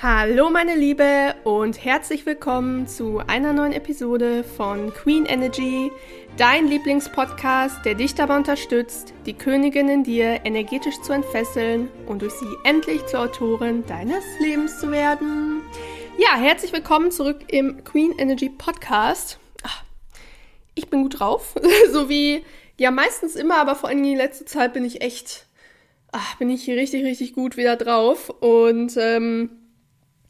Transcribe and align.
Hallo 0.00 0.48
meine 0.48 0.76
Liebe 0.76 1.34
und 1.42 1.84
herzlich 1.84 2.24
willkommen 2.24 2.86
zu 2.86 3.18
einer 3.26 3.52
neuen 3.52 3.72
Episode 3.72 4.44
von 4.44 4.94
Queen 4.94 5.26
Energy, 5.26 5.90
dein 6.36 6.68
Lieblingspodcast, 6.68 7.84
der 7.84 7.96
dich 7.96 8.14
dabei 8.14 8.36
unterstützt, 8.36 9.12
die 9.26 9.34
Königin 9.34 9.88
in 9.88 10.04
dir 10.04 10.42
energetisch 10.44 11.00
zu 11.02 11.12
entfesseln 11.12 11.88
und 12.06 12.22
durch 12.22 12.34
sie 12.34 12.46
endlich 12.62 13.04
zur 13.06 13.22
Autorin 13.22 13.84
deines 13.86 14.22
Lebens 14.38 14.78
zu 14.78 14.92
werden. 14.92 15.62
Ja, 16.16 16.36
herzlich 16.36 16.72
willkommen 16.72 17.10
zurück 17.10 17.40
im 17.48 17.82
Queen 17.82 18.14
Energy 18.18 18.50
Podcast. 18.50 19.40
Ach, 19.64 19.82
ich 20.76 20.88
bin 20.90 21.02
gut 21.02 21.18
drauf, 21.18 21.56
so 21.90 22.08
wie 22.08 22.44
ja 22.76 22.92
meistens 22.92 23.34
immer, 23.34 23.56
aber 23.56 23.74
vor 23.74 23.88
allem 23.88 24.04
in 24.04 24.16
letzter 24.16 24.46
Zeit 24.46 24.74
bin 24.74 24.84
ich 24.84 25.00
echt, 25.00 25.46
ach, 26.12 26.36
bin 26.36 26.50
ich 26.50 26.70
richtig, 26.70 27.02
richtig 27.04 27.32
gut 27.32 27.56
wieder 27.56 27.74
drauf 27.74 28.30
und 28.30 28.96
ähm, 28.96 29.57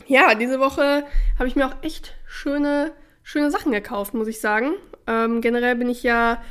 ja, 0.09 0.35
diese 0.35 0.59
Woche 0.59 1.05
habe 1.39 1.49
ich 1.49 1.55
mir 1.55 1.67
auch 1.67 1.77
echt 1.83 2.15
schöne, 2.27 2.93
schöne 3.23 3.51
Sachen 3.51 3.73
gekauft, 3.73 4.15
muss 4.15 4.27
ich 4.27 4.41
sagen. 4.41 4.73
Ähm, 5.07 5.41
generell 5.41 5.77
bin 5.77 5.89
ich 5.89 6.03
ja, 6.03 6.43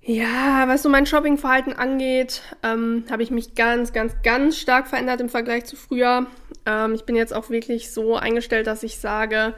ja, 0.00 0.64
was 0.66 0.82
so 0.82 0.88
mein 0.88 1.06
Shoppingverhalten 1.06 1.72
angeht, 1.72 2.42
ähm, 2.62 3.04
habe 3.10 3.22
ich 3.22 3.30
mich 3.30 3.54
ganz, 3.54 3.92
ganz, 3.92 4.14
ganz 4.22 4.58
stark 4.58 4.88
verändert 4.88 5.20
im 5.20 5.28
Vergleich 5.28 5.64
zu 5.64 5.76
früher. 5.76 6.26
Ähm, 6.66 6.94
ich 6.94 7.04
bin 7.04 7.16
jetzt 7.16 7.32
auch 7.32 7.48
wirklich 7.48 7.92
so 7.92 8.16
eingestellt, 8.16 8.66
dass 8.66 8.82
ich 8.82 8.98
sage, 8.98 9.54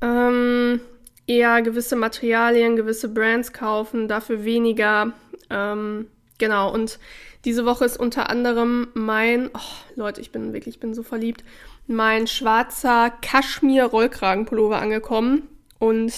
ähm, 0.00 0.80
eher 1.26 1.62
gewisse 1.62 1.94
Materialien, 1.94 2.74
gewisse 2.74 3.08
Brands 3.08 3.52
kaufen, 3.52 4.08
dafür 4.08 4.44
weniger. 4.44 5.12
Ähm, 5.50 6.06
genau, 6.40 6.72
und 6.72 6.98
diese 7.44 7.64
Woche 7.64 7.84
ist 7.84 7.98
unter 7.98 8.28
anderem 8.28 8.88
mein, 8.94 9.48
oh, 9.54 9.94
Leute, 9.94 10.20
ich 10.20 10.32
bin 10.32 10.52
wirklich, 10.52 10.74
ich 10.74 10.80
bin 10.80 10.92
so 10.92 11.04
verliebt, 11.04 11.44
mein 11.86 12.26
schwarzer 12.26 13.10
Kaschmir-Rollkragenpullover 13.22 14.80
angekommen. 14.80 15.48
Und 15.78 16.12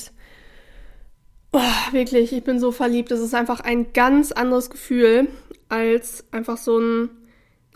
oh, 1.52 1.60
wirklich, 1.92 2.32
ich 2.32 2.44
bin 2.44 2.58
so 2.58 2.72
verliebt. 2.72 3.10
Das 3.10 3.20
ist 3.20 3.34
einfach 3.34 3.60
ein 3.60 3.92
ganz 3.92 4.32
anderes 4.32 4.70
Gefühl 4.70 5.28
als 5.68 6.24
einfach 6.32 6.56
so 6.56 6.78
ein 6.78 7.10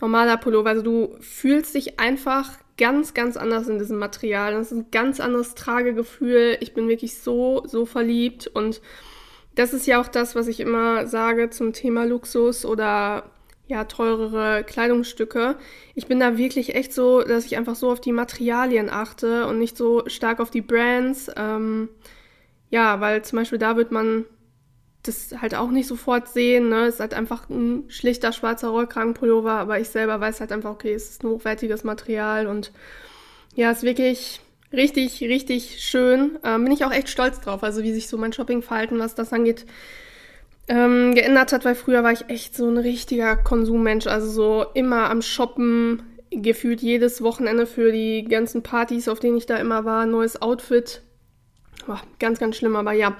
normaler 0.01 0.37
Pullover. 0.37 0.69
Also 0.69 0.81
du 0.81 1.15
fühlst 1.21 1.75
dich 1.75 1.99
einfach 1.99 2.57
ganz, 2.77 3.13
ganz 3.13 3.37
anders 3.37 3.67
in 3.67 3.79
diesem 3.79 3.97
Material. 3.97 4.53
Das 4.53 4.71
ist 4.71 4.77
ein 4.77 4.91
ganz 4.91 5.19
anderes 5.19 5.55
Tragegefühl. 5.55 6.57
Ich 6.59 6.73
bin 6.73 6.87
wirklich 6.87 7.17
so, 7.17 7.63
so 7.65 7.85
verliebt. 7.85 8.47
Und 8.47 8.81
das 9.57 9.73
ist 9.73 9.87
ja 9.87 9.99
auch 9.99 10.07
das, 10.07 10.35
was 10.35 10.47
ich 10.47 10.59
immer 10.59 11.07
sage 11.07 11.49
zum 11.49 11.73
Thema 11.73 12.05
Luxus 12.05 12.63
oder 12.63 13.23
ja, 13.65 13.83
teurere 13.85 14.63
Kleidungsstücke. 14.63 15.57
Ich 15.95 16.05
bin 16.05 16.19
da 16.19 16.37
wirklich 16.37 16.75
echt 16.75 16.93
so, 16.93 17.21
dass 17.23 17.45
ich 17.45 17.57
einfach 17.57 17.75
so 17.75 17.91
auf 17.91 17.99
die 17.99 18.11
Materialien 18.11 18.89
achte 18.89 19.47
und 19.47 19.57
nicht 19.57 19.75
so 19.75 20.03
stark 20.07 20.39
auf 20.39 20.51
die 20.51 20.61
Brands. 20.61 21.31
Ähm, 21.35 21.89
ja, 22.69 23.01
weil 23.01 23.23
zum 23.23 23.39
Beispiel 23.39 23.57
da 23.57 23.75
wird 23.75 23.91
man 23.91 24.25
das 25.01 25.33
halt 25.41 25.55
auch 25.55 25.71
nicht 25.71 25.87
sofort 25.87 26.27
sehen. 26.27 26.69
Ne? 26.69 26.85
Es 26.85 26.95
ist 26.95 26.99
halt 26.99 27.15
einfach 27.15 27.49
ein 27.49 27.85
schlichter 27.89 28.33
schwarzer 28.33 28.69
Rollkragenpullover, 28.69 29.53
aber 29.53 29.79
ich 29.79 29.89
selber 29.89 30.19
weiß 30.21 30.39
halt 30.39 30.51
einfach, 30.51 30.71
okay, 30.71 30.93
es 30.93 31.09
ist 31.09 31.23
ein 31.23 31.29
hochwertiges 31.29 31.83
Material 31.83 32.45
und 32.45 32.71
ja, 33.55 33.71
ist 33.71 33.83
wirklich 33.83 34.39
richtig, 34.73 35.21
richtig 35.21 35.83
schön. 35.83 36.37
Ähm, 36.43 36.63
bin 36.63 36.73
ich 36.73 36.85
auch 36.85 36.91
echt 36.91 37.09
stolz 37.09 37.39
drauf, 37.39 37.63
also 37.63 37.83
wie 37.83 37.93
sich 37.93 38.07
so 38.07 38.17
mein 38.17 38.33
Shoppingverhalten, 38.33 38.99
was 38.99 39.15
das 39.15 39.33
angeht, 39.33 39.65
ähm, 40.67 41.15
geändert 41.15 41.53
hat, 41.53 41.65
weil 41.65 41.75
früher 41.75 42.03
war 42.03 42.11
ich 42.11 42.29
echt 42.29 42.55
so 42.55 42.69
ein 42.69 42.77
richtiger 42.77 43.37
Konsummensch, 43.37 44.07
also 44.07 44.29
so 44.29 44.65
immer 44.73 45.09
am 45.09 45.21
Shoppen, 45.21 46.03
gefühlt 46.29 46.81
jedes 46.81 47.21
Wochenende 47.21 47.65
für 47.65 47.91
die 47.91 48.25
ganzen 48.25 48.63
Partys, 48.63 49.07
auf 49.07 49.19
denen 49.19 49.37
ich 49.37 49.45
da 49.45 49.57
immer 49.57 49.85
war, 49.85 50.05
neues 50.05 50.41
Outfit. 50.41 51.01
Boah, 51.85 52.01
ganz, 52.19 52.39
ganz 52.39 52.57
schlimm, 52.57 52.75
aber 52.75 52.91
ja, 52.91 53.15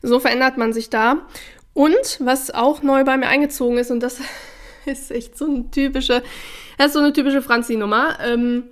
so 0.00 0.20
verändert 0.20 0.58
man 0.58 0.72
sich 0.72 0.90
da. 0.90 1.26
Und 1.74 2.20
was 2.20 2.52
auch 2.52 2.82
neu 2.82 3.02
bei 3.04 3.16
mir 3.16 3.26
eingezogen 3.26 3.78
ist, 3.78 3.90
und 3.90 4.00
das 4.00 4.20
ist 4.86 5.10
echt 5.10 5.36
so 5.36 5.46
eine 5.46 5.70
typische, 5.70 6.22
das 6.78 6.88
ist 6.88 6.92
so 6.92 7.00
eine 7.00 7.12
typische 7.12 7.42
Franzi-Nummer. 7.42 8.18
Ähm, 8.24 8.64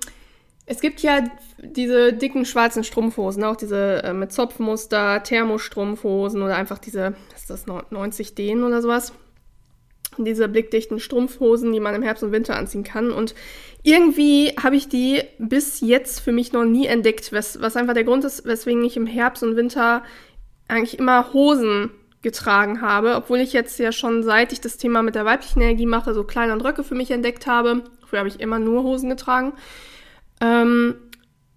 es 0.67 0.81
gibt 0.81 1.01
ja 1.01 1.25
diese 1.63 2.13
dicken 2.13 2.45
schwarzen 2.45 2.85
Strumpfhosen, 2.85 3.45
auch 3.45 3.57
diese 3.57 4.03
äh, 4.03 4.13
mit 4.13 4.33
Zopfmuster, 4.33 5.23
Thermostrumpfhosen 5.23 6.43
oder 6.43 6.57
einfach 6.57 6.79
diese, 6.79 7.15
ist 7.35 7.51
das 7.51 7.67
90 7.67 8.35
D 8.35 8.57
oder 8.57 8.83
sowas? 8.83 9.13
Diese 10.19 10.49
blickdichten 10.49 10.99
Strumpfhosen, 10.99 11.73
die 11.73 11.81
man 11.81 11.95
im 11.95 12.03
Herbst 12.03 12.23
und 12.23 12.33
Winter 12.33 12.57
anziehen 12.57 12.83
kann. 12.83 13.11
Und 13.13 13.35
irgendwie 13.83 14.53
habe 14.61 14.77
ich 14.77 14.89
die 14.89 15.23
bis 15.39 15.81
jetzt 15.81 16.21
für 16.21 16.33
mich 16.33 16.53
noch 16.53 16.65
nie 16.65 16.87
entdeckt, 16.87 17.33
was, 17.33 17.61
was 17.61 17.77
einfach 17.77 17.95
der 17.95 18.05
Grund 18.05 18.25
ist, 18.25 18.45
weswegen 18.45 18.85
ich 18.85 18.97
im 18.97 19.07
Herbst 19.07 19.43
und 19.43 19.57
Winter 19.57 20.03
eigentlich 20.69 20.99
immer 20.99 21.33
Hosen 21.33 21.91
getragen 22.23 22.83
habe, 22.83 23.15
obwohl 23.15 23.39
ich 23.39 23.53
jetzt 23.53 23.79
ja 23.79 23.93
schon 23.93 24.23
seit 24.23 24.53
ich 24.53 24.61
das 24.61 24.77
Thema 24.77 25.03
mit 25.03 25.15
der 25.15 25.25
weiblichen 25.25 25.63
Energie 25.63 25.87
mache, 25.87 26.13
so 26.13 26.25
Kleider 26.25 26.53
und 26.53 26.65
Röcke 26.65 26.85
für 26.85 26.95
mich 26.95 27.11
entdeckt 27.11 27.47
habe. 27.47 27.83
Früher 28.07 28.21
habe 28.21 28.29
ich 28.29 28.41
immer 28.41 28.59
nur 28.59 28.83
Hosen 28.83 29.09
getragen. 29.09 29.55
Ähm, 30.41 30.97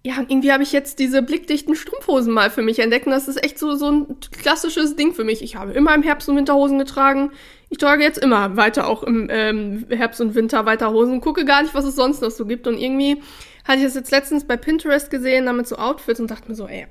ja, 0.06 0.16
irgendwie 0.18 0.52
habe 0.52 0.62
ich 0.62 0.72
jetzt 0.72 0.98
diese 0.98 1.22
blickdichten 1.22 1.74
Strumpfhosen 1.74 2.30
mal 2.30 2.50
für 2.50 2.60
mich 2.60 2.78
entdeckt. 2.78 3.06
Und 3.06 3.12
das 3.12 3.26
ist 3.26 3.42
echt 3.42 3.58
so, 3.58 3.74
so 3.74 3.90
ein 3.90 4.16
klassisches 4.30 4.96
Ding 4.96 5.14
für 5.14 5.24
mich. 5.24 5.42
Ich 5.42 5.56
habe 5.56 5.72
immer 5.72 5.94
im 5.94 6.02
Herbst 6.02 6.28
und 6.28 6.36
Winter 6.36 6.54
Hosen 6.54 6.78
getragen. 6.78 7.32
Ich 7.70 7.78
trage 7.78 8.02
jetzt 8.02 8.18
immer 8.18 8.54
weiter 8.56 8.86
auch 8.86 9.02
im 9.02 9.28
ähm, 9.30 9.86
Herbst 9.88 10.20
und 10.20 10.34
Winter 10.34 10.66
weiter 10.66 10.92
Hosen 10.92 11.14
und 11.14 11.20
gucke 11.22 11.46
gar 11.46 11.62
nicht, 11.62 11.74
was 11.74 11.86
es 11.86 11.96
sonst 11.96 12.20
noch 12.20 12.30
so 12.30 12.44
gibt. 12.44 12.66
Und 12.66 12.76
irgendwie 12.76 13.22
hatte 13.64 13.78
ich 13.78 13.84
das 13.84 13.94
jetzt 13.94 14.10
letztens 14.10 14.44
bei 14.44 14.58
Pinterest 14.58 15.10
gesehen, 15.10 15.46
damit 15.46 15.66
so 15.66 15.76
Outfits 15.76 16.20
und 16.20 16.30
dachte 16.30 16.50
mir 16.50 16.54
so, 16.54 16.66
ey, 16.66 16.86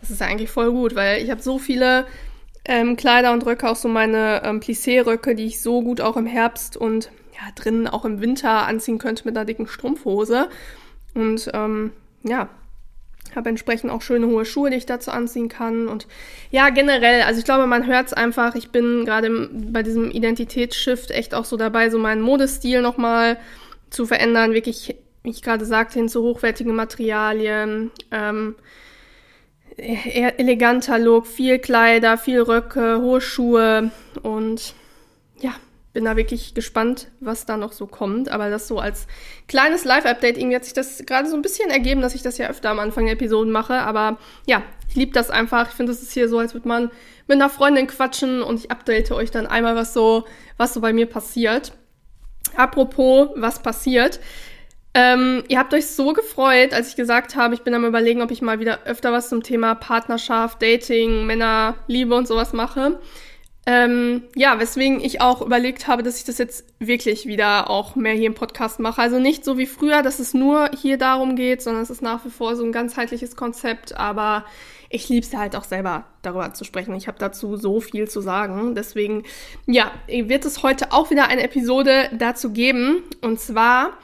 das 0.00 0.12
ist 0.12 0.20
ja 0.20 0.28
eigentlich 0.28 0.50
voll 0.50 0.70
gut, 0.70 0.94
weil 0.94 1.24
ich 1.24 1.32
habe 1.32 1.42
so 1.42 1.58
viele 1.58 2.06
ähm, 2.64 2.96
Kleider 2.96 3.32
und 3.32 3.44
Röcke, 3.44 3.68
auch 3.68 3.74
so 3.74 3.88
meine 3.88 4.42
ähm, 4.44 4.60
Plissé-Röcke, 4.60 5.34
die 5.34 5.46
ich 5.46 5.60
so 5.60 5.82
gut 5.82 6.00
auch 6.00 6.16
im 6.16 6.26
Herbst 6.26 6.76
und 6.76 7.10
ja, 7.32 7.50
drinnen 7.56 7.88
auch 7.88 8.04
im 8.04 8.20
Winter 8.20 8.64
anziehen 8.64 8.98
könnte 8.98 9.24
mit 9.24 9.36
einer 9.36 9.44
dicken 9.44 9.66
Strumpfhose. 9.66 10.48
Und 11.14 11.50
ähm, 11.52 11.90
ja, 12.24 12.48
habe 13.34 13.48
entsprechend 13.48 13.90
auch 13.90 14.02
schöne 14.02 14.26
hohe 14.26 14.44
Schuhe, 14.44 14.70
die 14.70 14.76
ich 14.76 14.86
dazu 14.86 15.10
anziehen 15.10 15.48
kann. 15.48 15.88
Und 15.88 16.06
ja, 16.50 16.70
generell, 16.70 17.22
also 17.22 17.38
ich 17.38 17.44
glaube, 17.44 17.66
man 17.66 17.86
hört 17.86 18.08
es 18.08 18.12
einfach. 18.12 18.54
Ich 18.54 18.70
bin 18.70 19.04
gerade 19.04 19.48
bei 19.52 19.82
diesem 19.82 20.10
Identitätsshift 20.10 21.10
echt 21.10 21.34
auch 21.34 21.44
so 21.44 21.56
dabei, 21.56 21.90
so 21.90 21.98
meinen 21.98 22.20
Modestil 22.20 22.82
nochmal 22.82 23.38
zu 23.90 24.06
verändern. 24.06 24.52
Wirklich, 24.52 24.96
wie 25.22 25.30
ich 25.30 25.42
gerade 25.42 25.64
sagte, 25.64 25.98
hin 25.98 26.08
zu 26.08 26.22
hochwertigen 26.22 26.74
Materialien. 26.74 27.90
Ähm, 28.10 28.56
eher 29.76 30.38
eleganter 30.38 30.98
Look, 30.98 31.26
viel 31.26 31.58
Kleider, 31.58 32.16
viel 32.16 32.40
Röcke, 32.40 33.00
hohe 33.00 33.20
Schuhe 33.20 33.90
und 34.22 34.74
bin 35.94 36.04
da 36.04 36.16
wirklich 36.16 36.54
gespannt, 36.54 37.08
was 37.20 37.46
da 37.46 37.56
noch 37.56 37.72
so 37.72 37.86
kommt. 37.86 38.28
Aber 38.28 38.50
das 38.50 38.68
so 38.68 38.78
als 38.78 39.06
kleines 39.48 39.84
Live-Update, 39.84 40.36
irgendwie 40.36 40.56
hat 40.56 40.64
sich 40.64 40.74
das 40.74 41.06
gerade 41.06 41.28
so 41.28 41.36
ein 41.36 41.42
bisschen 41.42 41.70
ergeben, 41.70 42.02
dass 42.02 42.14
ich 42.14 42.22
das 42.22 42.36
ja 42.36 42.48
öfter 42.48 42.68
am 42.70 42.80
Anfang 42.80 43.04
der 43.04 43.14
Episoden 43.14 43.52
mache. 43.52 43.74
Aber 43.74 44.18
ja, 44.46 44.62
ich 44.88 44.96
liebe 44.96 45.12
das 45.12 45.30
einfach. 45.30 45.70
Ich 45.70 45.74
finde, 45.74 45.92
das 45.92 46.02
ist 46.02 46.12
hier 46.12 46.28
so, 46.28 46.38
als 46.38 46.52
würde 46.52 46.68
man 46.68 46.90
mit 47.28 47.36
einer 47.36 47.48
Freundin 47.48 47.86
quatschen 47.86 48.42
und 48.42 48.58
ich 48.58 48.70
update 48.70 49.12
euch 49.12 49.30
dann 49.30 49.46
einmal, 49.46 49.76
was 49.76 49.94
so, 49.94 50.24
was 50.56 50.74
so 50.74 50.80
bei 50.80 50.92
mir 50.92 51.06
passiert. 51.06 51.72
Apropos, 52.56 53.28
was 53.36 53.62
passiert. 53.62 54.20
Ähm, 54.94 55.44
ihr 55.48 55.58
habt 55.58 55.74
euch 55.74 55.86
so 55.86 56.12
gefreut, 56.12 56.72
als 56.72 56.88
ich 56.88 56.96
gesagt 56.96 57.34
habe, 57.34 57.54
ich 57.54 57.62
bin 57.62 57.74
am 57.74 57.84
überlegen, 57.84 58.20
ob 58.20 58.30
ich 58.30 58.42
mal 58.42 58.60
wieder 58.60 58.80
öfter 58.84 59.12
was 59.12 59.28
zum 59.28 59.42
Thema 59.42 59.74
Partnerschaft, 59.74 60.60
Dating, 60.60 61.24
Männer, 61.24 61.76
Liebe 61.86 62.14
und 62.14 62.28
sowas 62.28 62.52
mache. 62.52 63.00
Ähm, 63.66 64.24
ja, 64.34 64.58
weswegen 64.58 65.00
ich 65.00 65.22
auch 65.22 65.40
überlegt 65.40 65.86
habe, 65.88 66.02
dass 66.02 66.18
ich 66.18 66.24
das 66.24 66.36
jetzt 66.36 66.66
wirklich 66.78 67.26
wieder 67.26 67.70
auch 67.70 67.96
mehr 67.96 68.12
hier 68.12 68.26
im 68.26 68.34
Podcast 68.34 68.78
mache. 68.78 69.00
Also 69.00 69.18
nicht 69.18 69.44
so 69.44 69.56
wie 69.56 69.66
früher, 69.66 70.02
dass 70.02 70.18
es 70.18 70.34
nur 70.34 70.70
hier 70.78 70.98
darum 70.98 71.34
geht, 71.34 71.62
sondern 71.62 71.82
es 71.82 71.88
ist 71.88 72.02
nach 72.02 72.24
wie 72.26 72.30
vor 72.30 72.56
so 72.56 72.64
ein 72.64 72.72
ganzheitliches 72.72 73.36
Konzept. 73.36 73.96
Aber 73.96 74.44
ich 74.90 75.08
liebe 75.08 75.26
es 75.26 75.34
halt 75.34 75.56
auch 75.56 75.64
selber 75.64 76.04
darüber 76.20 76.52
zu 76.52 76.64
sprechen. 76.64 76.94
Ich 76.94 77.08
habe 77.08 77.18
dazu 77.18 77.56
so 77.56 77.80
viel 77.80 78.06
zu 78.06 78.20
sagen. 78.20 78.74
Deswegen, 78.74 79.22
ja, 79.66 79.90
wird 80.06 80.44
es 80.44 80.62
heute 80.62 80.92
auch 80.92 81.10
wieder 81.10 81.28
eine 81.28 81.42
Episode 81.42 82.10
dazu 82.12 82.52
geben. 82.52 83.02
Und 83.22 83.40
zwar, 83.40 83.94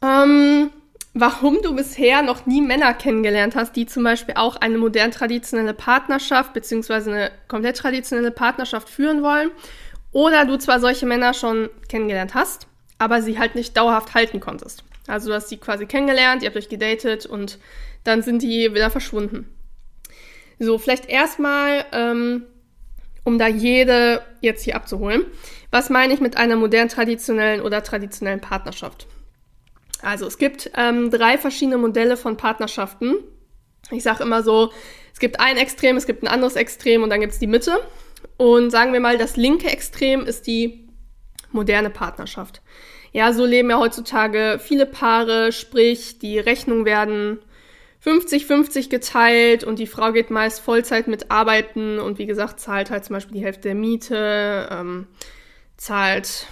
ähm, 0.00 0.70
warum 1.18 1.62
du 1.62 1.74
bisher 1.74 2.20
noch 2.22 2.44
nie 2.44 2.60
Männer 2.60 2.92
kennengelernt 2.92 3.56
hast, 3.56 3.74
die 3.74 3.86
zum 3.86 4.04
Beispiel 4.04 4.34
auch 4.36 4.56
eine 4.56 4.76
modern 4.76 5.10
traditionelle 5.10 5.72
Partnerschaft 5.72 6.52
beziehungsweise 6.52 7.10
eine 7.10 7.30
komplett 7.48 7.78
traditionelle 7.78 8.30
Partnerschaft 8.30 8.90
führen 8.90 9.22
wollen. 9.22 9.50
Oder 10.12 10.44
du 10.44 10.58
zwar 10.58 10.78
solche 10.78 11.06
Männer 11.06 11.32
schon 11.32 11.70
kennengelernt 11.88 12.34
hast, 12.34 12.66
aber 12.98 13.22
sie 13.22 13.38
halt 13.38 13.54
nicht 13.54 13.76
dauerhaft 13.76 14.14
halten 14.14 14.40
konntest. 14.40 14.84
Also 15.06 15.30
du 15.30 15.34
hast 15.34 15.48
sie 15.48 15.56
quasi 15.56 15.86
kennengelernt, 15.86 16.42
ihr 16.42 16.48
habt 16.48 16.56
euch 16.56 16.68
gedatet 16.68 17.24
und 17.24 17.58
dann 18.04 18.22
sind 18.22 18.42
die 18.42 18.74
wieder 18.74 18.90
verschwunden. 18.90 19.48
So, 20.58 20.78
vielleicht 20.78 21.08
erstmal, 21.08 21.84
ähm, 21.92 22.44
um 23.24 23.38
da 23.38 23.46
jede 23.46 24.22
jetzt 24.40 24.64
hier 24.64 24.76
abzuholen. 24.76 25.24
Was 25.70 25.88
meine 25.88 26.12
ich 26.12 26.20
mit 26.20 26.36
einer 26.36 26.56
modern 26.56 26.88
traditionellen 26.88 27.62
oder 27.62 27.82
traditionellen 27.82 28.40
Partnerschaft? 28.40 29.06
Also 30.02 30.26
es 30.26 30.38
gibt 30.38 30.70
ähm, 30.76 31.10
drei 31.10 31.38
verschiedene 31.38 31.78
Modelle 31.78 32.16
von 32.16 32.36
Partnerschaften. 32.36 33.16
Ich 33.90 34.02
sage 34.02 34.22
immer 34.22 34.42
so, 34.42 34.72
es 35.12 35.20
gibt 35.20 35.40
ein 35.40 35.56
Extrem, 35.56 35.96
es 35.96 36.06
gibt 36.06 36.22
ein 36.22 36.28
anderes 36.28 36.56
Extrem 36.56 37.02
und 37.02 37.10
dann 37.10 37.20
gibt 37.20 37.32
es 37.32 37.38
die 37.38 37.46
Mitte. 37.46 37.80
Und 38.36 38.70
sagen 38.70 38.92
wir 38.92 39.00
mal, 39.00 39.18
das 39.18 39.36
linke 39.36 39.68
Extrem 39.68 40.26
ist 40.26 40.46
die 40.46 40.88
moderne 41.52 41.90
Partnerschaft. 41.90 42.60
Ja, 43.12 43.32
so 43.32 43.46
leben 43.46 43.70
ja 43.70 43.78
heutzutage 43.78 44.60
viele 44.62 44.84
Paare, 44.84 45.52
sprich, 45.52 46.18
die 46.18 46.38
Rechnungen 46.38 46.84
werden 46.84 47.38
50-50 48.04 48.90
geteilt 48.90 49.64
und 49.64 49.78
die 49.78 49.86
Frau 49.86 50.12
geht 50.12 50.30
meist 50.30 50.60
Vollzeit 50.60 51.08
mit 51.08 51.30
arbeiten 51.30 51.98
und 51.98 52.18
wie 52.18 52.26
gesagt, 52.26 52.60
zahlt 52.60 52.90
halt 52.90 53.04
zum 53.04 53.14
Beispiel 53.14 53.38
die 53.38 53.44
Hälfte 53.44 53.62
der 53.62 53.74
Miete, 53.74 54.68
ähm, 54.70 55.06
zahlt, 55.76 56.46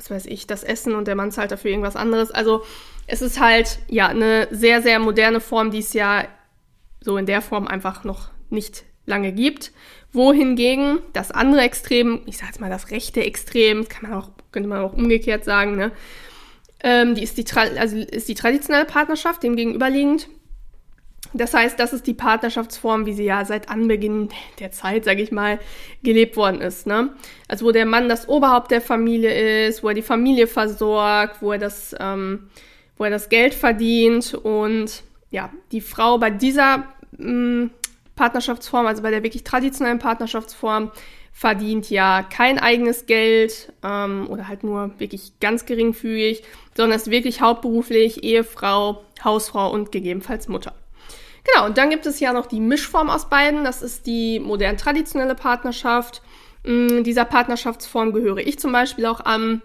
was 0.00 0.10
weiß 0.10 0.26
ich, 0.26 0.46
das 0.46 0.64
Essen 0.64 0.94
und 0.94 1.06
der 1.06 1.14
Mann 1.14 1.30
zahlt 1.30 1.52
dafür 1.52 1.70
irgendwas 1.70 1.96
anderes. 1.96 2.30
Also 2.30 2.64
es 3.06 3.20
ist 3.20 3.38
halt, 3.38 3.78
ja, 3.88 4.08
eine 4.08 4.48
sehr, 4.50 4.80
sehr 4.80 4.98
moderne 4.98 5.40
Form, 5.40 5.70
die 5.70 5.80
es 5.80 5.92
ja 5.92 6.24
so 7.00 7.18
in 7.18 7.26
der 7.26 7.42
Form 7.42 7.66
einfach 7.66 8.02
noch 8.04 8.30
nicht 8.48 8.84
lange 9.04 9.32
gibt. 9.32 9.72
Wohingegen 10.12 10.98
das 11.12 11.30
andere 11.30 11.60
Extrem, 11.60 12.22
ich 12.26 12.38
sage 12.38 12.48
jetzt 12.48 12.60
mal 12.60 12.70
das 12.70 12.90
rechte 12.90 13.22
Extrem, 13.22 13.88
kann 13.88 14.10
man 14.10 14.18
auch, 14.18 14.30
könnte 14.52 14.68
man 14.68 14.80
auch 14.80 14.94
umgekehrt 14.94 15.44
sagen, 15.44 15.76
ne? 15.76 15.92
Ähm, 16.82 17.14
die 17.14 17.22
ist 17.22 17.36
die, 17.36 17.44
also 17.54 17.96
ist 17.98 18.28
die 18.28 18.34
traditionelle 18.34 18.86
Partnerschaft, 18.86 19.42
dem 19.42 19.54
gegenüberliegend. 19.54 20.28
Das 21.32 21.54
heißt, 21.54 21.78
das 21.78 21.92
ist 21.92 22.06
die 22.06 22.14
Partnerschaftsform, 22.14 23.06
wie 23.06 23.12
sie 23.12 23.24
ja 23.24 23.44
seit 23.44 23.68
Anbeginn 23.68 24.30
der 24.58 24.72
Zeit, 24.72 25.04
sage 25.04 25.22
ich 25.22 25.30
mal, 25.30 25.60
gelebt 26.02 26.36
worden 26.36 26.60
ist. 26.60 26.86
Ne? 26.86 27.10
Also 27.46 27.66
wo 27.66 27.72
der 27.72 27.86
Mann 27.86 28.08
das 28.08 28.28
Oberhaupt 28.28 28.70
der 28.70 28.80
Familie 28.80 29.66
ist, 29.66 29.82
wo 29.82 29.88
er 29.88 29.94
die 29.94 30.02
Familie 30.02 30.46
versorgt, 30.46 31.40
wo 31.40 31.52
er 31.52 31.58
das, 31.58 31.94
ähm, 32.00 32.48
wo 32.96 33.04
er 33.04 33.10
das 33.10 33.28
Geld 33.28 33.54
verdient 33.54 34.34
und 34.34 35.02
ja, 35.30 35.50
die 35.70 35.80
Frau 35.80 36.18
bei 36.18 36.30
dieser 36.30 36.88
mh, 37.16 37.64
mm, 37.64 37.70
Partnerschaftsform, 38.16 38.86
also 38.86 39.02
bei 39.02 39.10
der 39.10 39.22
wirklich 39.22 39.44
traditionellen 39.44 39.98
Partnerschaftsform, 39.98 40.90
verdient 41.32 41.88
ja 41.88 42.22
kein 42.22 42.58
eigenes 42.58 43.06
Geld 43.06 43.72
ähm, 43.82 44.26
oder 44.28 44.48
halt 44.48 44.64
nur 44.64 44.90
wirklich 44.98 45.32
ganz 45.40 45.64
geringfügig, 45.64 46.42
sondern 46.76 46.98
ist 46.98 47.10
wirklich 47.10 47.40
hauptberuflich 47.40 48.24
Ehefrau, 48.24 49.04
Hausfrau 49.24 49.70
und 49.72 49.92
gegebenenfalls 49.92 50.48
Mutter. 50.48 50.74
Genau, 51.44 51.66
und 51.66 51.78
dann 51.78 51.90
gibt 51.90 52.06
es 52.06 52.20
ja 52.20 52.32
noch 52.32 52.46
die 52.46 52.60
Mischform 52.60 53.10
aus 53.10 53.28
beiden. 53.28 53.64
Das 53.64 53.82
ist 53.82 54.06
die 54.06 54.40
modern 54.40 54.76
traditionelle 54.76 55.34
Partnerschaft. 55.34 56.22
Mm, 56.64 57.02
dieser 57.02 57.24
Partnerschaftsform 57.24 58.12
gehöre 58.12 58.38
ich 58.38 58.58
zum 58.58 58.72
Beispiel 58.72 59.06
auch 59.06 59.20
an. 59.20 59.62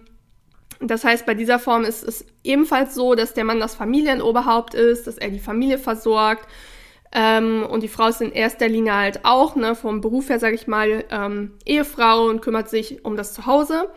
Das 0.80 1.04
heißt, 1.04 1.26
bei 1.26 1.34
dieser 1.34 1.60
Form 1.60 1.84
ist 1.84 2.04
es 2.04 2.26
ebenfalls 2.44 2.96
so, 2.96 3.16
dass 3.16 3.34
der 3.34 3.46
Mann 3.46 3.60
das 3.60 3.76
Familienoberhaupt 3.76 4.74
ist, 4.74 5.08
dass 5.08 5.18
er 5.18 5.30
die 5.30 5.40
Familie 5.40 5.78
versorgt. 5.78 6.48
Ähm, 7.12 7.66
und 7.70 7.82
die 7.82 7.88
Frau 7.88 8.08
ist 8.08 8.22
in 8.22 8.32
erster 8.32 8.68
Linie 8.68 8.94
halt 8.94 9.24
auch, 9.24 9.56
ne, 9.56 9.76
vom 9.76 10.02
Beruf 10.02 10.30
her, 10.30 10.40
sage 10.40 10.56
ich 10.56 10.68
mal, 10.68 11.06
ähm, 11.10 11.54
Ehefrau 11.66 12.28
und 12.28 12.42
kümmert 12.42 12.70
sich 12.70 13.06
um 13.06 13.16
das 13.16 13.34
Zuhause. 13.34 13.90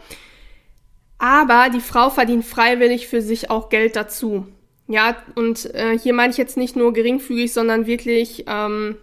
Aber 1.18 1.68
die 1.68 1.80
Frau 1.80 2.10
verdient 2.10 2.44
freiwillig 2.44 3.08
für 3.08 3.20
sich 3.20 3.50
auch 3.50 3.70
Geld 3.70 3.96
dazu. 3.96 4.46
Ja, 4.88 5.16
und 5.34 5.72
äh, 5.74 5.98
hier 5.98 6.14
meine 6.14 6.32
ich 6.32 6.38
jetzt 6.38 6.56
nicht 6.56 6.74
nur 6.74 6.94
geringfügig, 6.94 7.52
sondern 7.52 7.86
wirklich, 7.86 8.44
ähm, 8.48 8.96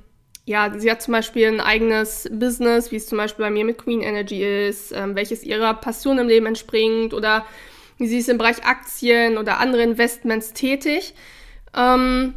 ja, 0.44 0.74
sie 0.78 0.90
hat 0.90 1.04
zum 1.04 1.12
Beispiel 1.12 1.48
ein 1.48 1.62
eigenes 1.62 2.28
Business, 2.32 2.92
wie 2.92 2.96
es 2.96 3.06
zum 3.06 3.20
Beispiel 3.20 3.46
bei 3.46 3.52
mir 3.52 3.66
mit 3.66 3.78
Queen 3.78 4.02
Energy 4.02 4.44
ist, 4.68 4.92
ähm, 4.92 5.16
welches 5.16 5.44
ihrer 5.44 5.76
Passion 5.76 6.18
im 6.18 6.28
Leben 6.28 6.48
entspringt 6.48 7.14
oder 7.14 7.46
sie 8.00 8.18
ist 8.18 8.30
im 8.30 8.40
Bereich 8.40 8.66
Aktien 8.66 9.38
oder 9.38 9.60
andere 9.60 9.84
Investments 9.84 10.54
tätig. 10.54 11.14
Ähm, 11.76 12.34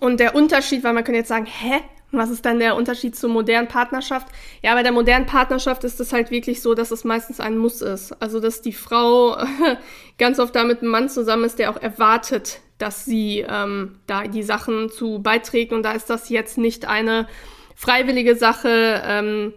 und 0.00 0.20
der 0.20 0.34
Unterschied, 0.34 0.84
weil 0.84 0.92
man 0.92 1.04
könnte 1.04 1.20
jetzt 1.20 1.28
sagen, 1.28 1.46
hä, 1.46 1.80
was 2.10 2.30
ist 2.30 2.46
dann 2.46 2.58
der 2.58 2.74
Unterschied 2.74 3.16
zur 3.16 3.28
modernen 3.28 3.68
Partnerschaft? 3.68 4.28
Ja, 4.62 4.74
bei 4.74 4.82
der 4.82 4.92
modernen 4.92 5.26
Partnerschaft 5.26 5.84
ist 5.84 6.00
es 6.00 6.12
halt 6.12 6.30
wirklich 6.30 6.62
so, 6.62 6.74
dass 6.74 6.90
es 6.90 7.04
meistens 7.04 7.38
ein 7.38 7.58
Muss 7.58 7.82
ist. 7.82 8.12
Also, 8.22 8.40
dass 8.40 8.62
die 8.62 8.72
Frau 8.72 9.36
ganz 10.18 10.38
oft 10.38 10.54
da 10.54 10.64
mit 10.64 10.80
einem 10.80 10.90
Mann 10.90 11.08
zusammen 11.10 11.44
ist, 11.44 11.58
der 11.58 11.70
auch 11.70 11.80
erwartet, 11.80 12.60
dass 12.78 13.04
sie 13.04 13.44
ähm, 13.46 13.98
da 14.06 14.22
die 14.22 14.42
Sachen 14.42 14.88
zu 14.90 15.18
beiträgt. 15.18 15.72
Und 15.72 15.82
da 15.82 15.92
ist 15.92 16.08
das 16.08 16.30
jetzt 16.30 16.56
nicht 16.56 16.88
eine 16.88 17.28
freiwillige 17.74 18.36
Sache, 18.36 19.02
ähm, 19.04 19.52